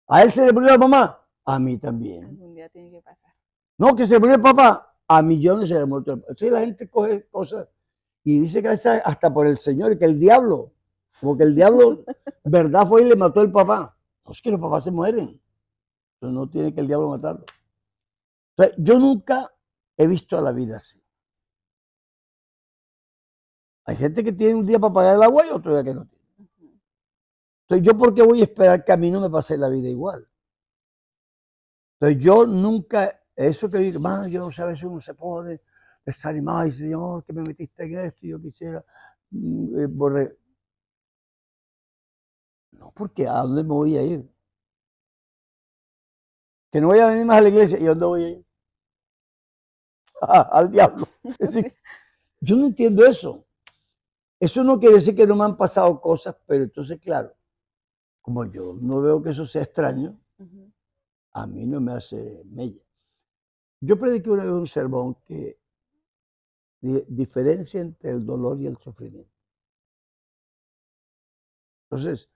¿A 0.10 0.22
él 0.22 0.32
se 0.32 0.46
le 0.46 0.54
murió 0.54 0.70
la 0.70 0.78
mamá? 0.78 1.28
A 1.46 1.58
mí 1.58 1.80
también. 1.80 2.26
Algún 2.26 2.54
día 2.54 2.70
tiene 2.70 2.92
que 2.92 3.02
pasar. 3.02 3.34
No, 3.80 3.96
que 3.96 4.06
se 4.06 4.20
murió 4.20 4.36
el 4.36 4.42
papá. 4.42 4.96
A 5.08 5.24
millones 5.24 5.70
se 5.70 5.74
le 5.74 5.82
ha 5.82 5.86
muerto 5.88 6.12
el 6.12 6.20
papá. 6.20 6.32
Entonces 6.34 6.54
la 6.54 6.60
gente 6.60 6.88
coge 6.88 7.28
cosas 7.30 7.68
y 8.24 8.40
dice 8.40 8.62
que 8.62 8.70
hasta 8.70 9.34
por 9.34 9.48
el 9.48 9.58
Señor, 9.58 9.98
que 9.98 10.06
el 10.06 10.18
diablo, 10.18 10.72
como 11.20 11.38
que 11.38 11.44
el 11.44 11.56
diablo, 11.56 12.06
verdad 12.44 12.88
fue 12.88 13.02
y 13.02 13.06
le 13.06 13.16
mató 13.16 13.42
el 13.42 13.52
papá. 13.52 13.98
No 14.26 14.32
es 14.32 14.42
que 14.42 14.52
los 14.52 14.62
papás 14.62 14.86
se 14.86 14.92
mueren. 14.92 15.42
Entonces 16.16 16.36
no 16.36 16.50
tiene 16.50 16.74
que 16.74 16.80
el 16.80 16.88
diablo 16.88 17.10
matarlo. 17.10 17.46
Entonces, 18.56 18.78
yo 18.78 18.98
nunca 18.98 19.52
he 19.98 20.08
visto 20.08 20.38
a 20.38 20.42
la 20.42 20.52
vida 20.52 20.78
así. 20.78 21.02
Hay 23.86 23.98
gente 23.98 24.24
que 24.24 24.32
tiene 24.32 24.56
un 24.56 24.66
día 24.66 24.80
para 24.80 24.94
pagar 24.94 25.16
el 25.18 25.24
agua 25.24 25.46
y 25.46 25.50
otro 25.50 25.74
día 25.74 25.84
que 25.84 25.94
no 25.94 26.06
tiene. 26.06 26.24
Entonces, 27.64 27.86
¿yo 27.86 27.98
por 27.98 28.14
qué 28.14 28.22
voy 28.22 28.40
a 28.40 28.44
esperar 28.44 28.86
que 28.86 28.92
a 28.94 28.98
mí 28.98 29.12
no 29.12 29.20
me 29.20 29.30
pase 29.30 29.58
la 29.58 29.68
vida 29.68 29.90
igual? 29.90 30.26
Entonces, 32.00 32.24
yo 32.24 32.46
nunca, 32.46 33.22
eso 33.36 33.70
que 33.70 33.80
digo, 33.80 34.00
mano, 34.00 34.28
yo 34.28 34.40
no 34.40 34.52
sé, 34.52 34.62
a 34.62 34.68
veces 34.68 34.84
uno 34.84 35.02
se 35.02 35.14
pone 35.14 35.60
desanimado 36.06 36.64
y 36.64 36.72
dice, 36.72 36.84
Señor, 36.84 37.24
que 37.24 37.34
me 37.34 37.44
metiste 37.44 37.84
en 37.84 37.98
esto 38.00 38.26
y 38.26 38.30
yo 38.30 38.42
quisiera 38.42 38.84
mm, 39.32 39.80
eh, 39.80 39.88
borre-". 39.88 40.38
No, 42.72 42.92
porque 42.96 43.28
¿a 43.28 43.42
dónde 43.42 43.64
me 43.64 43.70
voy 43.70 43.98
a 43.98 44.04
ir? 44.04 44.30
Que 46.72 46.82
no 46.82 46.88
voy 46.88 47.00
a 47.00 47.08
venir 47.08 47.26
más 47.26 47.38
a 47.38 47.42
la 47.42 47.50
iglesia. 47.50 47.80
¿Y 47.80 47.86
a 47.86 47.90
dónde 47.90 48.06
voy 48.06 48.24
a 48.24 48.30
ir? 48.30 48.46
Ah, 50.22 50.50
al 50.52 50.72
diablo. 50.72 51.08
Es 51.40 51.54
decir, 51.54 51.74
yo 52.40 52.56
no 52.58 52.66
entiendo 52.68 53.06
eso. 53.06 53.46
Eso 54.40 54.64
no 54.64 54.80
quiere 54.80 54.96
decir 54.96 55.16
que 55.16 55.26
no 55.26 55.36
me 55.36 55.46
han 55.46 55.56
pasado 55.56 56.02
cosas, 56.02 56.36
pero 56.46 56.66
entonces, 56.66 57.00
claro, 57.00 57.34
como 58.22 58.44
yo 58.46 58.76
no 58.82 59.02
veo 59.02 59.24
que 59.24 59.30
eso 59.30 59.46
sea 59.46 59.64
extraño, 59.64 60.20
a 61.32 61.48
mí 61.48 61.66
no 61.66 61.80
me 61.80 61.94
hace 61.94 62.44
mella. 62.46 62.84
Yo 63.80 63.98
prediqué 63.98 64.30
una 64.30 64.44
vez 64.44 64.54
un 64.54 64.68
sermón 64.68 65.16
que 65.26 65.60
diferencia 67.08 67.80
entre 67.80 68.12
el 68.12 68.26
dolor 68.26 68.60
y 68.60 68.68
el 68.68 68.78
sufrimiento. 68.78 69.32
Entonces, 71.90 72.30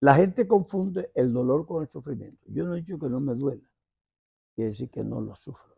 la 0.00 0.14
gente 0.14 0.46
confunde 0.46 1.10
el 1.14 1.32
dolor 1.32 1.66
con 1.66 1.82
el 1.82 1.88
sufrimiento. 1.88 2.44
Yo 2.48 2.64
no 2.64 2.74
he 2.74 2.80
dicho 2.80 2.98
que 2.98 3.08
no 3.08 3.20
me 3.20 3.34
duela, 3.34 3.66
quiere 4.54 4.70
decir 4.70 4.90
que 4.90 5.02
no 5.02 5.20
lo 5.20 5.34
sufro. 5.34 5.76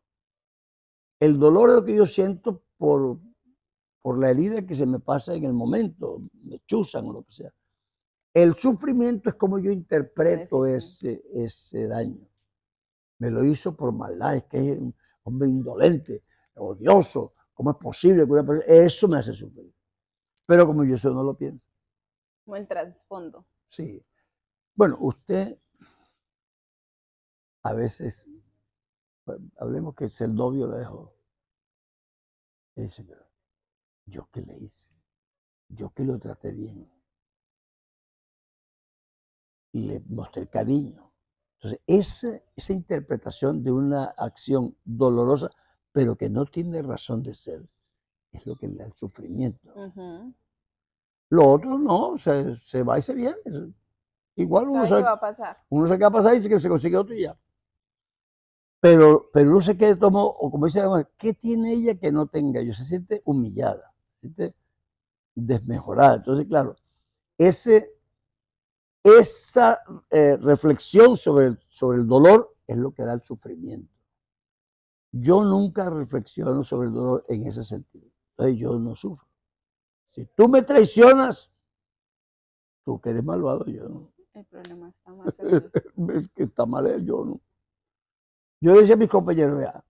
El 1.20 1.38
dolor 1.38 1.70
es 1.70 1.76
lo 1.76 1.84
que 1.84 1.94
yo 1.94 2.06
siento 2.06 2.62
por, 2.76 3.18
por 4.02 4.18
la 4.18 4.30
herida 4.30 4.66
que 4.66 4.74
se 4.74 4.86
me 4.86 4.98
pasa 4.98 5.34
en 5.34 5.44
el 5.44 5.52
momento, 5.52 6.22
me 6.42 6.58
chuzan 6.60 7.06
o 7.06 7.12
lo 7.12 7.22
que 7.22 7.32
sea. 7.32 7.52
El 8.34 8.54
sufrimiento 8.54 9.30
es 9.30 9.36
como 9.36 9.58
yo 9.58 9.70
interpreto 9.70 10.66
ese, 10.66 11.22
ese 11.30 11.86
daño. 11.86 12.28
Me 13.18 13.30
lo 13.30 13.44
hizo 13.44 13.76
por 13.76 13.92
maldad, 13.92 14.36
es 14.36 14.44
que 14.44 14.58
es 14.58 14.78
un 14.78 14.94
hombre 15.24 15.48
indolente, 15.48 16.24
odioso. 16.54 17.34
¿Cómo 17.58 17.72
es 17.72 17.76
posible 17.78 18.24
que 18.24 18.30
una 18.30 18.46
persona... 18.46 18.72
Eso 18.72 19.08
me 19.08 19.18
hace 19.18 19.32
sufrir. 19.32 19.74
Pero 20.46 20.64
como 20.64 20.84
yo 20.84 20.94
eso 20.94 21.10
no 21.10 21.24
lo 21.24 21.36
pienso. 21.36 21.66
Como 22.44 22.54
el 22.54 22.68
trasfondo. 22.68 23.44
Sí. 23.66 24.00
Bueno, 24.76 24.96
usted 25.00 25.58
a 27.64 27.72
veces, 27.72 28.28
bueno, 29.26 29.50
hablemos 29.58 29.96
que 29.96 30.08
el 30.20 30.34
novio 30.36 30.68
la 30.68 30.76
dejó. 30.76 31.12
Y 32.76 32.82
dice, 32.82 33.02
pero 33.02 33.28
yo 34.04 34.28
qué 34.30 34.42
le 34.42 34.56
hice, 34.56 34.88
yo 35.68 35.90
que 35.90 36.04
lo 36.04 36.16
traté 36.20 36.52
bien. 36.52 36.88
Y 39.72 39.80
le 39.82 39.98
mostré 40.06 40.46
cariño. 40.46 41.12
Entonces, 41.54 41.80
esa, 41.88 42.40
esa 42.54 42.72
interpretación 42.72 43.64
de 43.64 43.72
una 43.72 44.04
acción 44.16 44.76
dolorosa, 44.84 45.50
pero 45.92 46.16
que 46.16 46.28
no 46.30 46.44
tiene 46.46 46.82
razón 46.82 47.22
de 47.22 47.34
ser, 47.34 47.62
es 48.32 48.46
lo 48.46 48.56
que 48.56 48.68
le 48.68 48.76
da 48.76 48.86
el 48.86 48.92
sufrimiento. 48.94 49.68
Ujú. 49.74 50.34
Lo 51.30 51.48
otro 51.48 51.78
no, 51.78 52.16
se, 52.18 52.56
se 52.56 52.82
va 52.82 52.98
y 52.98 53.02
se 53.02 53.14
viene. 53.14 53.36
Igual 54.36 54.68
uno 54.68 54.86
Sabe 54.86 54.88
sabe, 54.88 55.00
qué 55.00 55.04
va 55.04 55.12
a 55.12 55.20
pasar. 55.20 55.58
uno 55.68 55.86
sabe 55.86 55.98
qué 55.98 56.04
va 56.04 56.08
a 56.08 56.12
pasar 56.12 56.32
y 56.32 56.36
dice 56.36 56.48
que 56.48 56.60
se 56.60 56.68
consigue 56.68 56.96
otro 56.96 57.14
y 57.14 57.22
ya. 57.22 57.36
Pero, 58.80 59.28
pero 59.32 59.50
uno 59.50 59.60
se 59.60 59.76
queda 59.76 59.98
tomo, 59.98 60.24
o 60.24 60.50
como 60.50 60.66
dice 60.66 60.80
además, 60.80 61.06
¿qué 61.16 61.34
tiene 61.34 61.72
ella 61.72 61.96
que 61.96 62.12
no 62.12 62.28
tenga 62.28 62.62
yo? 62.62 62.72
Se 62.74 62.84
siente 62.84 63.22
humillada, 63.24 63.92
se 64.14 64.20
siente 64.20 64.54
desmejorada. 65.34 66.16
Entonces, 66.16 66.46
claro, 66.46 66.76
ese, 67.36 67.92
esa 69.02 69.80
eh, 70.10 70.36
reflexión 70.40 71.16
sobre 71.16 71.46
el, 71.46 71.58
sobre 71.68 71.98
el 71.98 72.06
dolor 72.06 72.54
es 72.68 72.76
lo 72.76 72.92
que 72.92 73.02
da 73.04 73.14
el 73.14 73.22
sufrimiento. 73.22 73.92
Yo 75.12 75.42
nunca 75.44 75.88
reflexiono 75.88 76.64
sobre 76.64 76.88
el 76.88 76.94
dolor 76.94 77.24
en 77.28 77.46
ese 77.46 77.64
sentido. 77.64 78.08
Entonces 78.30 78.58
yo 78.58 78.78
no 78.78 78.94
sufro. 78.94 79.26
Si 80.06 80.26
tú 80.34 80.48
me 80.48 80.62
traicionas, 80.62 81.50
tú 82.84 83.00
que 83.00 83.10
eres 83.10 83.24
malvado, 83.24 83.64
yo 83.66 83.88
no. 83.88 84.12
El 84.34 84.44
problema 84.46 84.88
está 84.90 85.12
en 85.38 86.10
el- 86.10 86.30
que 86.30 86.44
está 86.44 86.64
mal 86.66 86.86
es 86.86 87.04
yo, 87.04 87.24
no. 87.24 87.40
Yo 88.60 88.78
decía 88.78 88.94
a 88.94 88.98
mis 88.98 89.08
compañeros, 89.10 89.56
vea, 89.58 89.84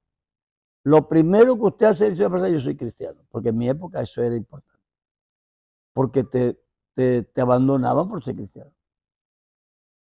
lo 0.85 1.09
primero 1.09 1.57
que 1.57 1.62
usted 1.64 1.87
hace 1.87 2.09
es 2.09 2.18
decir, 2.18 2.52
yo 2.52 2.61
soy 2.61 2.76
cristiano, 2.76 3.20
porque 3.31 3.50
en 3.50 3.59
mi 3.59 3.68
época 3.68 4.00
eso 4.00 4.22
era 4.22 4.37
importante. 4.37 4.83
Porque 5.92 6.24
te, 6.24 6.59
te, 6.94 7.22
te 7.24 7.40
abandonaban 7.40 8.09
por 8.09 8.22
ser 8.22 8.37
cristiano. 8.37 8.70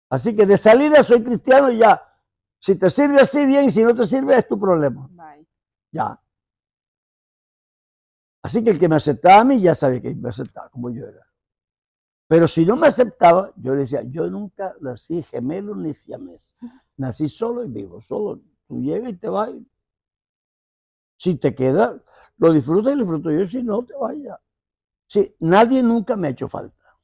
Así 0.10 0.36
que 0.36 0.46
de 0.46 0.58
salida 0.58 1.04
soy 1.04 1.24
cristiano 1.24 1.72
y 1.72 1.78
ya. 1.80 2.02
Si 2.66 2.76
te 2.76 2.90
sirve 2.90 3.22
así, 3.22 3.46
bien, 3.46 3.66
y 3.66 3.70
si 3.70 3.84
no 3.84 3.94
te 3.94 4.08
sirve, 4.08 4.36
es 4.40 4.48
tu 4.48 4.60
problema. 4.60 5.08
Bye. 5.12 5.46
Ya. 5.92 6.20
Así 8.42 8.64
que 8.64 8.72
el 8.72 8.80
que 8.80 8.90
me 8.90 8.96
aceptaba 8.96 9.42
a 9.42 9.46
mí 9.46 9.62
ya 9.62 9.76
sabía 9.76 10.02
que 10.02 10.16
me 10.16 10.30
aceptaba 10.30 10.68
como 10.70 10.90
yo 10.90 11.06
era. 11.06 11.32
Pero 12.28 12.48
si 12.48 12.66
no 12.66 12.76
me 12.76 12.88
aceptaba, 12.88 13.54
yo 13.58 13.74
le 13.76 13.82
decía, 13.82 14.02
yo 14.02 14.28
nunca 14.32 14.76
nací 14.82 15.22
gemelo 15.22 15.76
ni 15.76 15.94
siamés. 15.94 16.44
Nací 16.98 17.30
solo 17.30 17.64
y 17.64 17.68
vivo, 17.68 18.02
solo. 18.02 18.42
Tú 18.68 18.82
llegas 18.82 19.12
y 19.12 19.18
te 19.18 19.30
vas. 19.30 19.52
Si 21.18 21.36
te 21.36 21.54
queda, 21.54 22.02
lo 22.38 22.52
disfrutas 22.52 22.94
y 22.94 22.96
lo 22.96 23.04
disfruto 23.04 23.30
yo. 23.30 23.46
Si 23.46 23.62
no, 23.62 23.86
te 23.86 23.94
vayas. 23.94 24.40
Sí, 25.06 25.36
nadie 25.40 25.84
nunca 25.84 26.16
me 26.16 26.30
ha 26.30 26.32
hecho 26.32 26.48
falta. 26.48 26.98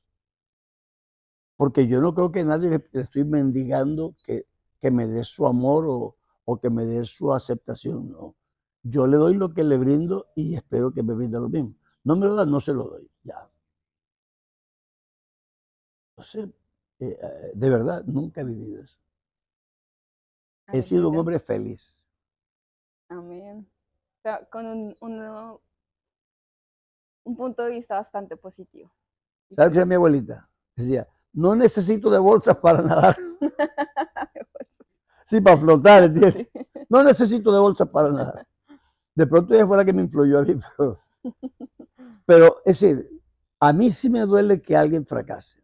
Porque 1.56 1.86
yo 1.86 2.02
no 2.02 2.15
creo 2.15 2.32
que 2.32 2.43
nadie 2.43 2.71
le, 2.71 2.89
le 2.93 3.02
estoy 3.02 3.26
mendigando 3.26 4.15
que, 4.26 4.47
que 4.81 4.91
me 4.91 5.07
dé 5.07 5.23
su 5.23 5.45
amor 5.45 5.85
o, 5.87 6.17
o 6.45 6.59
que 6.59 6.69
me 6.69 6.85
dé 6.85 7.05
su 7.05 7.33
aceptación. 7.33 8.11
No. 8.11 8.35
Yo 8.83 9.05
le 9.05 9.17
doy 9.17 9.35
lo 9.35 9.53
que 9.53 9.63
le 9.63 9.77
brindo 9.77 10.27
y 10.35 10.55
espero 10.55 10.91
que 10.91 11.03
me 11.03 11.13
brinda 11.13 11.39
lo 11.39 11.49
mismo. 11.49 11.75
No 12.03 12.15
me 12.15 12.25
lo 12.25 12.35
da, 12.35 12.45
no 12.45 12.59
se 12.59 12.73
lo 12.73 12.85
doy. 12.85 13.09
Ya. 13.23 13.49
Entonces, 16.17 16.49
eh, 16.99 17.17
eh, 17.21 17.51
de 17.53 17.69
verdad, 17.69 18.03
nunca 18.05 18.41
he 18.41 18.43
vivido 18.43 18.81
eso. 18.81 18.97
He 20.73 20.81
sido 20.81 21.09
un 21.09 21.17
hombre 21.17 21.39
feliz. 21.39 22.03
Amén. 23.09 23.67
O 23.67 24.21
sea, 24.23 24.45
con 24.49 24.65
un, 24.65 24.95
un 27.23 27.35
punto 27.35 27.63
de 27.63 27.71
vista 27.71 27.95
bastante 27.95 28.37
positivo. 28.37 28.91
¿Sabes 29.51 29.73
qué 29.73 29.79
pues- 29.79 29.87
mi 29.87 29.95
abuelita? 29.95 30.49
Decía, 30.75 31.07
no 31.33 31.55
necesito 31.55 32.09
de 32.09 32.19
bolsas 32.19 32.57
para 32.57 32.81
nadar. 32.81 33.17
Sí, 35.31 35.39
para 35.39 35.57
flotar, 35.57 36.03
¿entiendes? 36.03 36.49
No 36.89 37.01
necesito 37.05 37.53
de 37.53 37.59
bolsas 37.61 37.87
para 37.87 38.09
nadar. 38.09 38.45
De 39.15 39.25
pronto 39.25 39.53
ella 39.53 39.65
fue 39.65 39.77
la 39.77 39.85
que 39.85 39.93
me 39.93 40.01
influyó 40.01 40.39
a 40.39 40.41
mí, 40.41 40.59
pero, 40.77 40.99
pero 42.25 42.57
es 42.65 42.81
decir, 42.81 43.09
a 43.61 43.71
mí 43.71 43.89
sí 43.91 44.09
me 44.09 44.19
duele 44.21 44.61
que 44.61 44.75
alguien 44.75 45.05
fracase, 45.05 45.63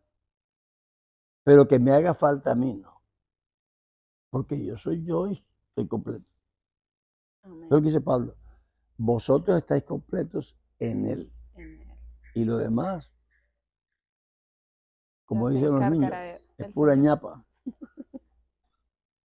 pero 1.43 1.67
que 1.67 1.79
me 1.79 1.91
haga 1.91 2.13
falta 2.13 2.53
a 2.53 2.55
mí 2.55 2.75
no. 2.75 3.01
Porque 4.29 4.63
yo 4.65 4.77
soy 4.77 5.03
yo 5.03 5.27
y 5.27 5.45
estoy 5.67 5.85
completo. 5.89 6.25
Es 7.43 7.69
lo 7.69 7.81
que 7.81 7.87
dice 7.87 7.99
Pablo. 7.99 8.35
Vosotros 8.95 9.57
estáis 9.57 9.83
completos 9.83 10.55
en 10.79 11.07
él. 11.07 11.33
Y 12.35 12.45
lo 12.45 12.55
demás, 12.57 13.11
como 15.25 15.49
dicen 15.49 15.71
los 15.73 15.89
niños, 15.91 16.09
de- 16.09 16.41
es 16.57 16.67
pura 16.71 16.93
Señor. 16.93 17.05
ñapa. 17.05 17.46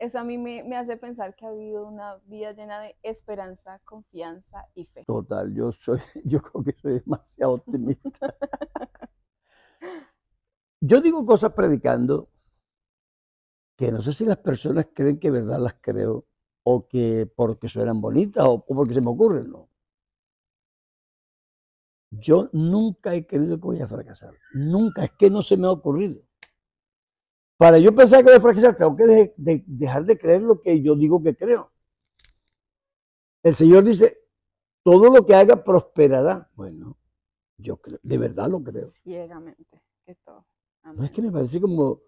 Eso 0.01 0.17
a 0.17 0.23
mí 0.23 0.35
me, 0.39 0.63
me 0.63 0.77
hace 0.77 0.97
pensar 0.97 1.35
que 1.35 1.45
ha 1.45 1.49
habido 1.49 1.87
una 1.87 2.15
vida 2.25 2.53
llena 2.53 2.79
de 2.81 2.97
esperanza, 3.03 3.79
confianza 3.85 4.65
y 4.73 4.85
fe. 4.87 5.03
Total, 5.05 5.53
yo 5.53 5.71
soy, 5.73 5.99
yo 6.25 6.41
creo 6.41 6.63
que 6.63 6.75
soy 6.81 6.99
demasiado 7.01 7.53
optimista. 7.53 8.35
Yo 10.83 10.99
digo 10.99 11.23
cosas 11.27 11.53
predicando 11.53 12.27
que 13.77 13.91
no 13.91 14.01
sé 14.01 14.13
si 14.13 14.25
las 14.25 14.37
personas 14.37 14.87
creen 14.95 15.19
que 15.19 15.29
verdad 15.29 15.59
las 15.59 15.75
creo 15.79 16.25
o 16.63 16.87
que 16.87 17.27
porque 17.35 17.69
suenan 17.69 18.01
bonitas 18.01 18.43
o, 18.43 18.53
o 18.53 18.75
porque 18.75 18.95
se 18.95 19.01
me 19.01 19.11
ocurren, 19.11 19.51
no. 19.51 19.69
Yo 22.09 22.49
nunca 22.53 23.13
he 23.13 23.27
creído 23.27 23.57
que 23.57 23.67
voy 23.67 23.81
a 23.81 23.87
fracasar. 23.87 24.33
Nunca, 24.55 25.03
es 25.03 25.11
que 25.11 25.29
no 25.29 25.43
se 25.43 25.57
me 25.57 25.67
ha 25.67 25.71
ocurrido. 25.71 26.23
Para 27.61 27.77
yo 27.77 27.93
pensar 27.93 28.21
que 28.21 28.31
voy 28.31 28.37
a 28.37 28.41
fracasar, 28.41 28.75
tengo 28.75 28.95
que 28.95 29.05
de- 29.05 29.33
de- 29.37 29.63
dejar 29.67 30.03
de 30.03 30.17
creer 30.17 30.41
lo 30.41 30.59
que 30.59 30.81
yo 30.81 30.95
digo 30.95 31.21
que 31.21 31.35
creo. 31.35 31.71
El 33.43 33.53
Señor 33.53 33.83
dice, 33.83 34.17
todo 34.81 35.11
lo 35.11 35.23
que 35.23 35.35
haga 35.35 35.63
prosperará. 35.63 36.49
Bueno, 36.55 36.97
yo 37.57 37.77
creo, 37.77 37.99
de 38.01 38.17
verdad 38.17 38.49
lo 38.49 38.63
creo. 38.63 38.89
Ciegamente, 38.89 39.79
que 40.03 40.15
todo. 40.25 40.43
No 40.95 41.03
es 41.03 41.11
que 41.11 41.21
me 41.21 41.31
parece 41.31 41.61
como, 41.61 42.01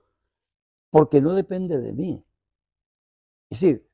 porque 0.90 1.22
no 1.22 1.36
depende 1.36 1.78
de 1.78 1.94
mí. 1.94 2.26
Es 3.52 3.60
decir, 3.62 3.88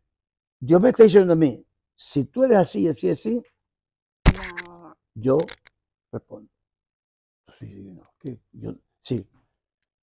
Dios 0.61 0.79
me 0.79 0.91
está 0.91 1.03
diciendo 1.03 1.33
a 1.33 1.35
mí, 1.35 1.61
si 1.93 2.23
tú 2.23 2.45
eres 2.45 2.57
así, 2.59 2.87
así, 2.87 3.09
así, 3.09 3.43
No, 4.33 4.95
yo 5.13 5.37
respondo. 6.09 6.49
Sí, 7.57 7.67
sí, 7.67 7.91
no, 7.91 8.09
que 8.17 8.39
yo, 8.53 8.75
sí. 9.01 9.27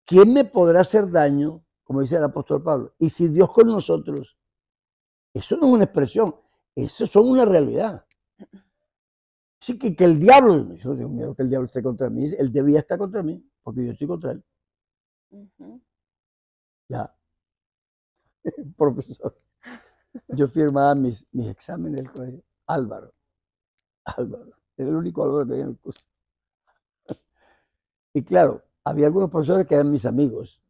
¿Quién 0.07 0.33
me 0.33 0.45
podrá 0.45 0.81
hacer 0.81 1.11
daño? 1.11 1.62
Como 1.85 2.01
dice 2.01 2.16
el 2.16 2.25
apóstol 2.25 2.62
Pablo. 2.62 2.95
Y 2.99 3.11
si 3.11 3.29
Dios 3.29 3.53
con 3.53 3.66
nosotros, 3.66 4.38
eso 5.35 5.57
no 5.57 5.66
es 5.66 5.73
una 5.73 5.85
expresión, 5.85 6.35
eso 6.75 7.07
son 7.07 7.29
una 7.29 7.45
realidad. 7.45 8.07
Sí, 9.61 9.79
que, 9.79 9.95
que 9.97 10.05
el 10.05 10.19
diablo, 10.19 10.75
yo 10.75 10.97
tengo 10.97 11.09
miedo 11.09 11.35
que 11.35 11.42
el 11.42 11.51
diablo 11.51 11.66
esté 11.66 11.83
contra 11.83 12.09
mí, 12.09 12.27
él 12.38 12.53
debía 12.53 12.79
estar 12.79 12.99
contra 12.99 13.23
mí, 13.23 13.45
porque 13.62 13.85
yo 13.85 13.92
estoy 13.92 14.07
contra 14.07 14.33
él. 14.33 14.45
Ya. 16.88 17.12
Profesor. 18.77 19.35
Yo 20.29 20.49
firmaba 20.49 20.95
mis, 20.95 21.27
mis 21.33 21.49
exámenes 21.49 22.05
del 22.05 22.12
colegio. 22.12 22.42
Álvaro. 22.66 23.12
Álvaro. 24.05 24.53
Era 24.77 24.88
el 24.88 24.97
único 24.97 25.25
Álvaro 25.25 25.47
que 25.47 25.53
había 25.53 25.64
en 25.64 25.71
el 25.71 25.79
curso. 25.79 26.05
Y 28.14 28.25
claro, 28.25 28.62
había 28.87 29.09
algunos 29.09 29.31
profesores 29.31 29.66
que 29.66 29.75
eran 29.75 29.90
mis 29.90 30.07
amigos, 30.07 30.62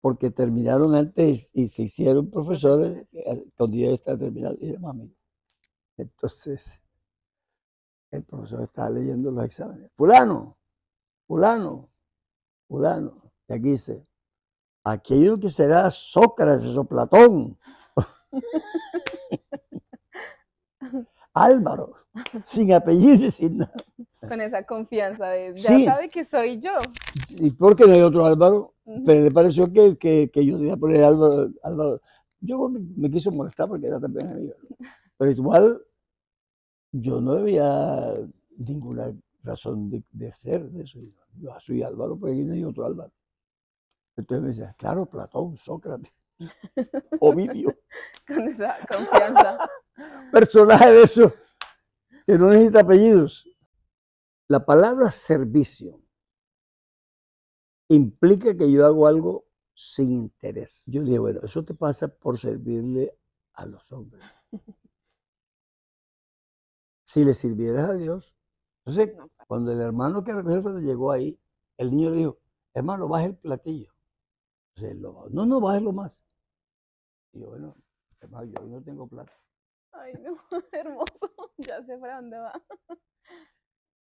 porque 0.00 0.32
terminaron 0.32 0.96
antes 0.96 1.52
y 1.54 1.68
se 1.68 1.84
hicieron 1.84 2.30
profesores 2.30 3.06
eh, 3.12 3.44
cuando 3.56 3.76
yo 3.76 3.92
estaba 3.92 4.18
terminado 4.18 4.56
y 4.60 4.70
éramos 4.70 4.90
amigos. 4.90 5.16
Entonces, 5.96 6.80
el 8.10 8.24
profesor 8.24 8.62
estaba 8.62 8.90
leyendo 8.90 9.30
los 9.30 9.44
exámenes. 9.44 9.88
Fulano, 9.94 10.58
fulano, 11.28 11.88
fulano. 12.66 13.30
Y 13.46 13.52
aquí 13.52 13.70
dice, 13.70 14.04
aquello 14.82 15.38
que 15.38 15.50
será 15.50 15.92
Sócrates 15.92 16.76
o 16.76 16.84
Platón. 16.84 17.56
Álvaro, 21.34 21.94
sin 22.44 22.72
apellido 22.72 23.26
y 23.26 23.30
sin 23.30 23.58
nada. 23.58 23.74
Con 24.28 24.40
esa 24.40 24.62
confianza 24.64 25.28
de, 25.28 25.54
ya 25.54 25.68
Sí. 25.76 25.84
sabe 25.84 26.08
que 26.08 26.24
soy 26.24 26.60
yo. 26.60 26.72
¿Y 27.30 27.50
por 27.50 27.76
qué 27.76 27.84
no 27.86 27.92
hay 27.94 28.02
otro 28.02 28.26
Álvaro? 28.26 28.74
Ujú. 28.84 29.04
Pero 29.04 29.24
le 29.24 29.30
pareció 29.30 29.72
que, 29.72 29.96
que, 29.96 30.30
que 30.32 30.44
yo 30.44 30.58
debía 30.58 30.76
poner 30.76 31.04
Álvaro, 31.04 31.50
Álvaro. 31.62 32.00
Yo 32.40 32.68
me, 32.68 32.80
me 32.96 33.10
quiso 33.10 33.30
molestar 33.30 33.68
porque 33.68 33.86
era 33.86 34.00
también 34.00 34.28
amigo. 34.28 34.54
Pero 35.16 35.30
igual, 35.30 35.82
yo 36.92 37.20
no 37.20 37.32
había 37.32 38.14
ninguna 38.56 39.12
razón 39.42 39.90
de, 39.90 40.02
de 40.12 40.32
ser 40.32 40.68
de 40.70 40.82
eso. 40.82 40.98
Yo 41.40 41.50
soy 41.64 41.82
Álvaro, 41.82 42.18
pero 42.18 42.32
aquí 42.32 42.42
no 42.42 42.54
hay 42.54 42.64
otro 42.64 42.86
Álvaro. 42.86 43.12
Entonces 44.16 44.42
me 44.42 44.48
decía, 44.48 44.74
claro, 44.78 45.06
Platón, 45.06 45.56
Sócrates, 45.58 46.12
Ovidio. 47.20 47.76
Con 48.26 48.48
esa 48.48 48.76
confianza. 48.88 49.58
personaje 50.32 50.92
de 50.92 51.02
eso 51.02 51.32
que 52.26 52.36
no 52.38 52.50
necesita 52.50 52.80
apellidos. 52.80 53.48
La 54.48 54.64
palabra 54.64 55.10
servicio 55.10 56.00
implica 57.88 58.56
que 58.56 58.70
yo 58.72 58.86
hago 58.86 59.06
algo 59.06 59.44
sin 59.74 60.10
interés. 60.10 60.82
Yo 60.86 61.02
le 61.02 61.10
digo, 61.10 61.24
bueno, 61.24 61.40
eso 61.42 61.64
te 61.64 61.74
pasa 61.74 62.08
por 62.08 62.38
servirle 62.38 63.14
a 63.52 63.66
los 63.66 63.92
hombres. 63.92 64.24
Si 67.04 67.24
le 67.24 67.34
sirvieras 67.34 67.90
a 67.90 67.94
Dios, 67.94 68.34
entonces 68.84 69.14
No, 69.16 69.28
cuando 69.46 69.72
el 69.72 69.80
hermano 69.80 70.24
que 70.24 70.32
llegó 70.80 71.12
ahí, 71.12 71.38
el 71.76 71.90
niño 71.90 72.10
le 72.10 72.16
dijo, 72.16 72.38
hermano, 72.72 73.06
baje 73.06 73.26
el 73.26 73.36
platillo. 73.36 73.92
Entonces, 74.74 74.98
no, 74.98 75.46
no, 75.46 75.60
bájelo 75.60 75.92
más. 75.92 76.24
Y 77.32 77.40
yo, 77.40 77.48
bueno, 77.48 77.76
hermano, 78.20 78.50
yo 78.50 78.66
no 78.66 78.82
tengo 78.82 79.06
plata. 79.06 79.32
Ay, 79.92 80.14
no, 80.22 80.38
hermoso. 80.72 81.30
Ya 81.58 81.82
sé 81.84 81.98
para 81.98 82.16
dónde 82.16 82.38
va. 82.38 82.62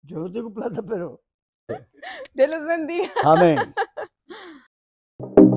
Yo 0.06 0.20
no 0.20 0.30
tengo 0.32 0.52
plata, 0.52 0.82
pero 0.82 1.20
Dios 2.32 2.48
los 2.48 2.64
bendiga. 2.64 3.10
amén. 3.24 3.74